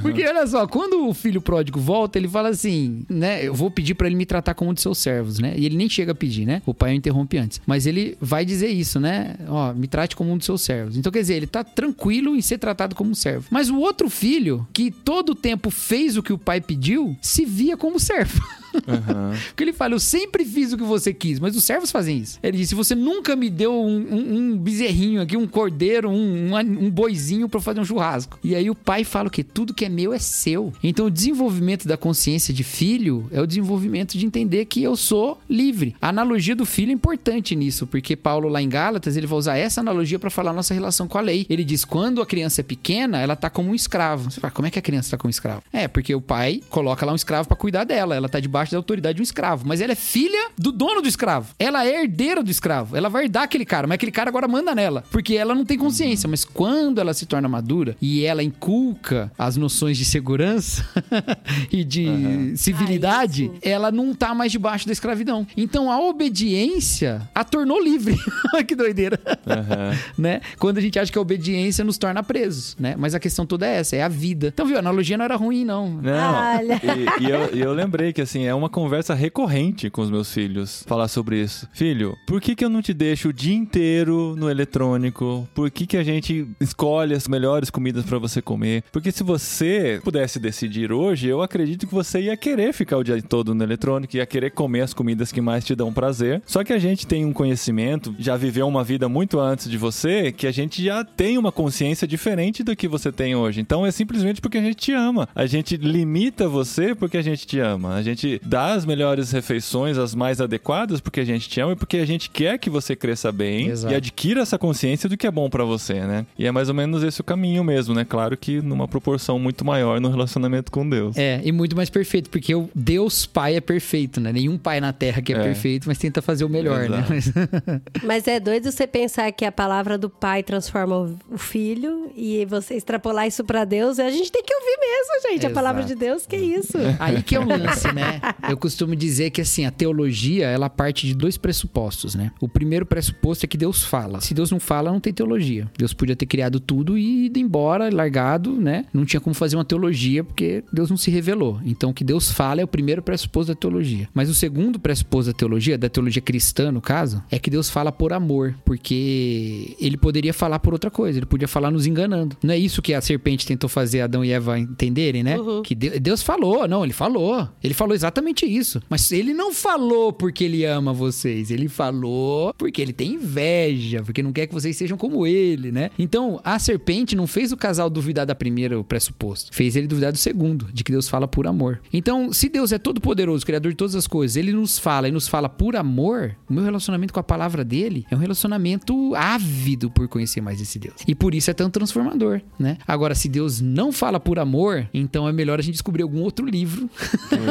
[0.03, 3.47] Porque olha só, quando o filho pródigo volta, ele fala assim, né?
[3.47, 5.55] Eu vou pedir pra ele me tratar como um de seus servos, né?
[5.57, 6.63] E ele nem chega a pedir, né?
[6.67, 7.61] O pai o interrompe antes.
[7.67, 9.37] Mas ele vai dizer isso, né?
[9.49, 10.97] Ó, me trate como um dos seus servos.
[10.97, 13.47] Então quer dizer, ele tá tranquilo em ser tratado como um servo.
[13.51, 17.45] Mas o outro filho, que todo o tempo fez o que o pai pediu, se
[17.45, 18.43] via como servo.
[18.89, 19.33] Aham.
[19.49, 22.39] Porque ele fala, eu sempre fiz o que você quis, mas os servos fazem isso.
[22.43, 26.57] Ele disse, você nunca me deu um, um- um bezerrinho aqui, um cordeiro, um, um,
[26.57, 28.39] um boizinho pra fazer um churrasco.
[28.43, 29.43] E aí o pai fala o quê?
[29.45, 30.73] Tudo que é meu é seu.
[30.83, 35.41] Então o desenvolvimento da consciência de filho é o desenvolvimento de entender que eu sou
[35.49, 35.95] livre.
[36.01, 39.57] A analogia do filho é importante nisso, porque Paulo lá em Gálatas, ele vai usar
[39.57, 41.47] essa analogia pra falar nossa relação com a lei.
[41.49, 44.31] Ele diz, quando a criança é pequena, ela tá como um escravo.
[44.31, 45.63] Você fala, como é que a criança tá como um escravo?
[45.73, 48.15] É, porque o pai coloca lá um escravo pra cuidar dela.
[48.15, 49.65] Ela tá debaixo da autoridade de um escravo.
[49.67, 51.55] Mas ela é filha do dono do escravo.
[51.59, 52.97] Ela é herdeira do escravo.
[52.97, 55.05] Ela vai herdar aquele cara, mas aquele cara agora manda nela.
[55.11, 56.29] Porque ela não tem consciência.
[56.29, 60.85] Mas quando ela se torna madura e ela inculca as noções de segurança
[61.71, 65.47] e de civilidade, Ah, ela não tá mais debaixo da escravidão.
[65.57, 68.17] Então a obediência a tornou livre.
[68.55, 69.97] Olha que doideira Aham.
[70.19, 70.41] né?
[70.59, 72.95] Quando a gente acha que a obediência nos torna presos, né?
[72.99, 74.49] Mas a questão toda é essa, é a vida.
[74.49, 74.77] Então, viu?
[74.77, 75.91] A analogia não era ruim, não.
[75.91, 76.81] Não, Olha.
[77.21, 80.33] e, e eu, e eu lembrei que assim, é uma conversa recorrente com os meus
[80.33, 81.69] filhos falar sobre isso.
[81.73, 85.49] Filho, por que, que eu não te deixo o dia inteiro no eletrônico?
[85.55, 88.85] Por que, que a gente escolhe as melhores comidas pra você comer?
[88.93, 93.21] Porque se você pudesse decidir hoje, eu acredito que você ia querer ficar o dia
[93.23, 96.43] todo no eletrônico, ia querer comer as comidas que mais te dão prazer.
[96.47, 100.33] Só que a gente tem um conhecimento, já viveu uma vida muito antes de você,
[100.33, 103.61] que a gente já tem uma consciência diferente do que você tem hoje.
[103.61, 105.29] Então é simplesmente porque a gente te ama.
[105.35, 107.95] A gente limita você porque a gente te ama.
[107.95, 111.77] A gente dá as melhores refeições, as mais adequadas, porque a gente te ama e
[111.77, 113.93] porque a gente quer que você cresça bem Exato.
[113.93, 116.27] e adquira essa consciência do que é bom pra você, né?
[116.39, 118.05] E é mais ou menos esse o caminho mesmo, né?
[118.05, 121.17] Claro que numa proporção muito maior no relacionamento com Deus.
[121.17, 124.33] É, e muito mais perfeito, porque o Deus Pai é perfeito, né?
[124.33, 125.43] Nenhum pai na Terra que é, É.
[125.43, 127.05] perfeito, mas tenta fazer o melhor, né?
[128.05, 130.97] Mas é doido você pensar que a palavra do pai transforma
[131.31, 133.99] o- filho e você extrapolar isso pra Deus.
[133.99, 135.47] A gente tem que ouvir mesmo, gente.
[135.47, 135.95] A palavra Exato.
[135.95, 136.77] de Deus, que isso?
[136.99, 138.21] Aí que é o lance, né?
[138.49, 142.31] Eu costumo dizer que assim, a teologia, ela parte de dois pressupostos, né?
[142.41, 144.21] O primeiro pressuposto é que Deus fala.
[144.21, 145.71] Se Deus não fala, não tem teologia.
[145.79, 148.85] Deus podia ter criado tudo e ido embora, largado, né?
[148.93, 151.61] Não tinha como fazer uma teologia porque Deus não se revelou.
[151.65, 154.09] Então, o que Deus fala é o primeiro pressuposto da teologia.
[154.13, 157.91] Mas o segundo pressuposto da teologia, da teologia cristã, no caso, é que Deus fala
[157.93, 162.37] por amor, porque ele poderia falar por outra coisa, ele podia falar nos enganando.
[162.43, 165.37] Não é isso que a serpente tentou fazer Adão e Eva entenderem, né?
[165.65, 167.49] Que De- Deus falou, não, ele falou.
[167.63, 168.83] Ele falou exatamente isso.
[168.89, 174.23] Mas ele não falou porque ele ama vocês, ele falou porque ele tem inveja, porque
[174.23, 175.91] não quer que vocês sejam como ele, né?
[175.99, 180.19] Então, a serpente não fez o casal duvidar da primeira pressuposto, fez ele duvidar do
[180.19, 181.81] segundo, de que Deus fala por amor.
[181.93, 185.11] Então, se Deus é todo poderoso, criador de todas as coisas, ele nos fala e
[185.11, 189.91] nos fala por amor, o meu relacionamento com a palavra dele é um relacionamento ávido
[189.91, 190.97] por conhecer mais esse Deus.
[191.07, 192.79] E por isso é tão transformador, né?
[192.87, 196.47] Agora, se Deus não fala por amor, então é melhor a gente descobrir algum outro
[196.47, 196.89] livro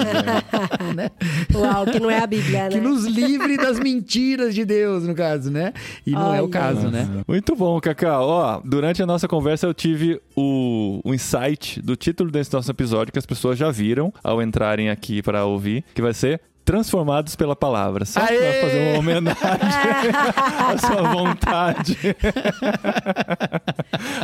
[0.95, 1.09] né?
[1.53, 2.81] Uau, que não é a Bíblia, que né?
[2.81, 5.73] nos livre das mentiras de Deus, no caso, né?
[6.05, 6.51] E não é o Olha.
[6.51, 7.07] caso, né?
[7.27, 8.27] Muito bom, Cacau.
[8.27, 13.11] Ó, durante a nossa conversa eu tive o, o insight do título desse nosso episódio
[13.11, 17.55] que as pessoas já viram ao entrarem aqui para ouvir, que vai ser Transformados pela
[17.55, 18.05] Palavra.
[18.05, 18.37] Só Aê!
[18.37, 19.43] pra fazer uma homenagem
[20.73, 21.97] à sua vontade.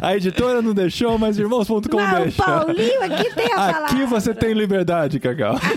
[0.01, 2.43] a editora não deixou, mas irmãos.com Não, deixa.
[2.43, 3.85] Paulinho, aqui tem a palavra.
[3.85, 5.57] Aqui você tem liberdade, Cacau.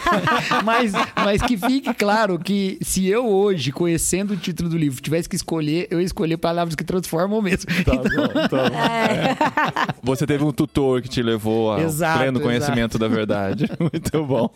[0.64, 5.28] Mas, mas que fique claro que se eu hoje, conhecendo o título do livro, tivesse
[5.28, 7.70] que escolher, eu ia escolher palavras que transformam mesmo.
[7.84, 9.94] Tá bom, tá bom.
[10.02, 12.46] Você teve um tutor que te levou ao Exato, pleno exato.
[12.46, 13.68] conhecimento da verdade.
[13.80, 14.50] Muito bom.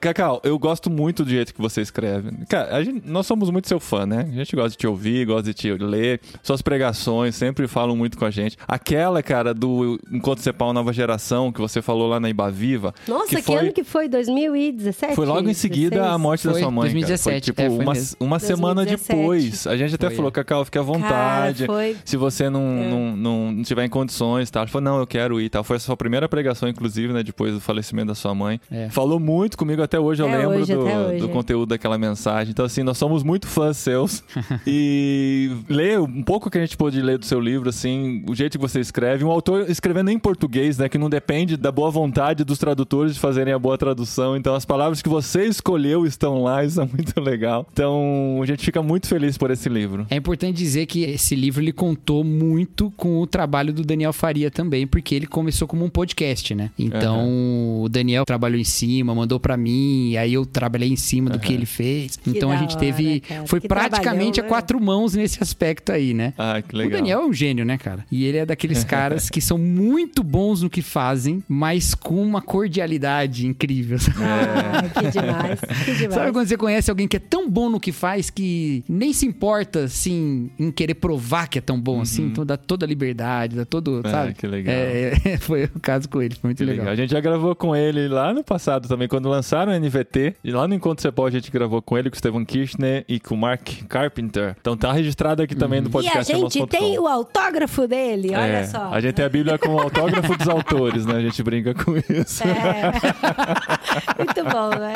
[0.00, 2.30] Cacau, eu gosto muito do jeito que você escreve.
[2.48, 4.26] Cara, a gente- nós somos muito seu fã, né?
[4.32, 6.20] A gente gosta de te ouvir, gosta de te ler.
[6.42, 8.56] Suas pregações sempre falam muito com a gente.
[8.66, 12.94] Aquela, cara, do Enquanto Você Pau Nova Geração, que você falou lá na Ibaviva.
[13.08, 14.08] Nossa, que, foi, ano que foi?
[14.08, 15.14] 2017?
[15.14, 16.14] Foi logo em seguida 16?
[16.14, 16.82] a morte da Foi sua mãe.
[16.88, 16.92] cara.
[16.92, 19.16] 2017, Foi tipo é, foi uma, uma semana 2017.
[19.18, 19.66] depois.
[19.66, 20.32] A gente até Foi, falou, é.
[20.32, 21.66] Cacau, fique à vontade.
[21.66, 21.96] Cara, foi.
[22.04, 22.88] Se você não, É.
[22.88, 24.62] não, não, não tiver em condições e tal.
[24.62, 25.64] Ela falou, não, eu quero ir e tal.
[25.64, 27.22] Foi a sua primeira pregação, inclusive, né?
[27.22, 28.60] Depois do falecimento da sua mãe.
[28.70, 28.88] É.
[28.90, 31.21] Falou muito comigo até hoje, eu Até lembro hoje, do, até hoje.
[31.22, 32.50] Do conteúdo daquela mensagem.
[32.50, 34.22] Então, assim, nós somos muito fãs seus.
[34.66, 38.58] e ler um pouco que a gente pôde ler do seu livro, assim, o jeito
[38.58, 39.24] que você escreve.
[39.24, 40.88] Um autor escrevendo em português, né?
[40.88, 44.36] Que não depende da boa vontade dos tradutores de fazerem a boa tradução.
[44.36, 47.66] Então, as palavras que você escolheu estão lá, isso é muito legal.
[47.72, 50.06] Então, a gente fica muito feliz por esse livro.
[50.10, 54.50] É importante dizer que esse livro ele contou muito com o trabalho do Daniel Faria
[54.50, 56.70] também, porque ele começou como um podcast, né?
[56.78, 61.38] Então, o Daniel trabalhou em cima, mandou pra mim, aí eu trabalhei em cima do
[61.38, 62.18] que ele fez.
[62.26, 63.46] então a gente hora, teve cara.
[63.46, 64.48] foi Que praticamente a né?
[64.48, 66.32] quatro mãos nesse aspecto aí, né?
[66.38, 66.90] Ah, que legal.
[66.90, 68.04] O Daniel é um gênio, né, cara?
[68.10, 72.40] E ele é daqueles caras que são muito bons no que fazem, mas com uma
[72.40, 73.98] cordialidade incrível.
[73.98, 74.18] sabe?
[74.22, 76.14] Ah, que demais, que demais.
[76.14, 79.26] Sabe quando você conhece alguém que é tão bom no que faz que nem se
[79.26, 82.26] importa, assim, em querer provar que é tão bom assim?
[82.26, 84.34] Então dá toda a liberdade, dá todo, Ah, sabe?
[84.34, 84.74] que legal.
[84.74, 86.80] É, foi o caso com ele, foi muito Que legal.
[86.84, 86.92] legal.
[86.92, 90.34] A gente já gravou com ele lá no passado também, quando lançaram o NVT.
[90.42, 93.18] E lá no Encontro Cepol a gente gravou com ele, com o Steven Kirchner e
[93.18, 94.56] com o Mark Carpenter.
[94.60, 98.40] Então tá registrado aqui também no E a podcast gente tem o autógrafo dele, olha
[98.40, 98.92] É, só.
[98.92, 101.16] A gente tem a Bíblia com o autógrafo dos autores, né?
[101.16, 102.44] A gente brinca com isso.
[102.44, 102.92] É.
[104.18, 104.94] Muito bom, né?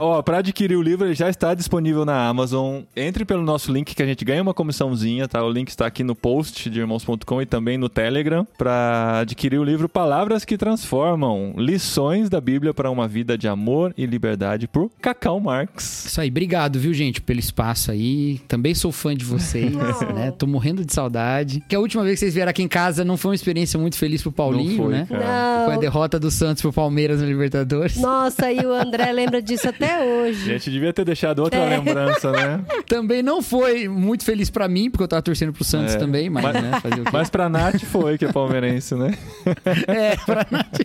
[0.00, 2.82] Ó, pra adquirir o livro, ele já está disponível na Amazon.
[2.94, 5.42] Entre pelo nosso link que a gente ganha uma comissãozinha, tá?
[5.42, 9.64] O link está aqui no post de irmãos.com e também no Telegram pra adquirir o
[9.64, 14.90] livro Palavras que Transformam: Lições da Bíblia para uma vida de amor e liberdade por
[15.00, 16.06] Cacau Marx.
[16.06, 18.40] Isso aí, obrigado, viu, gente, pelo espaço aí.
[18.48, 20.12] Também sou fã de vocês, Não.
[20.14, 20.30] né?
[20.36, 21.62] Tô morrendo de saudade.
[21.68, 23.96] Que a última vez que vocês vieram aqui em casa não foi uma experiência muito
[23.96, 25.06] feliz pro Paulinho, Não foi, né?
[25.08, 25.64] cara.
[25.64, 25.80] Foi a Não.
[25.80, 27.96] derrota do Santos pro Palmeiras na Libertadores.
[27.96, 30.44] Nossa, e o André lembra disso até A hoje.
[30.44, 31.76] gente devia ter deixado outra É.
[31.78, 32.60] lembrança, né?
[32.88, 35.98] Também não foi muito feliz pra mim, porque eu tava torcendo pro Santos É.
[35.98, 36.80] também, mas, Mas- né?
[36.80, 37.10] Fazer o quê?
[37.12, 39.16] Mas pra Nath foi, que é palmeirense, né?
[39.86, 40.80] É, pra Nath.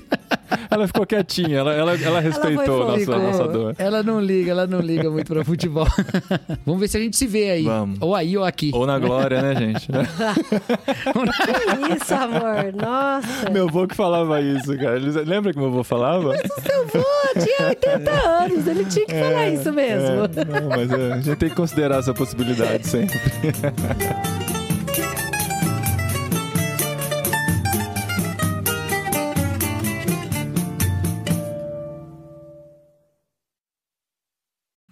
[0.69, 3.17] Ela ficou quietinha, ela, ela, ela respeitou a fofa.
[3.17, 3.75] nossa, nossa dor.
[3.77, 5.87] Ela não liga, ela não liga muito pra futebol.
[6.65, 7.63] Vamos ver se a gente se vê aí.
[7.63, 7.97] Vamos.
[8.01, 8.71] Ou aí ou aqui.
[8.73, 9.87] Ou na glória, né, gente?
[11.11, 12.73] Que isso, amor.
[12.73, 13.49] Nossa.
[13.49, 14.99] meu avô que falava isso, cara.
[15.25, 16.33] Lembra que meu avô falava?
[16.37, 20.07] Seu vô tinha 80 anos, ele tinha que falar isso mesmo.
[20.07, 23.19] É, não, mas é, a gente tem que considerar essa possibilidade sempre.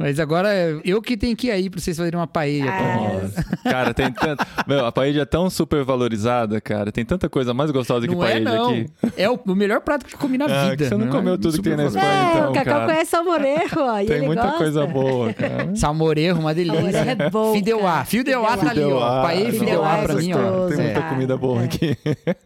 [0.02, 2.72] Mas agora é eu que tenho que ir aí pra vocês fazerem uma paella.
[2.72, 3.04] pra mim.
[3.22, 3.44] Nossa.
[3.64, 4.46] Cara, tem tanto.
[4.66, 6.90] Meu, a paella é tão super valorizada, cara.
[6.90, 8.70] Tem tanta coisa mais gostosa que Não é, paella não.
[8.70, 8.86] aqui.
[9.18, 10.78] É o, melhor prato que eu comi na Ah, vida.
[10.78, 11.12] que você não né?
[11.12, 12.86] comeu tudo que tem na Espanha, É, então, o Cacau cara.
[12.86, 14.00] conhece salmorejo, ó.
[14.00, 14.58] e Tem ele muita gosta.
[14.58, 15.76] coisa boa, cara.
[15.76, 16.80] Salmorejo, uma delícia.
[16.92, 18.06] Salmorejo é bom, Fideuá.
[18.06, 19.22] Fideuá tá ali, ó.
[19.22, 20.68] Paella e Fideuá é pra mim, ó.
[20.70, 21.10] Tem muita É.
[21.10, 21.66] comida boa É.
[21.66, 21.98] aqui.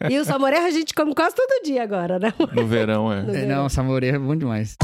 [0.09, 2.33] E o salmorejo a gente come quase todo dia agora, né?
[2.51, 3.43] No verão, é.
[3.43, 4.75] É, Não, salmorejo é bom demais.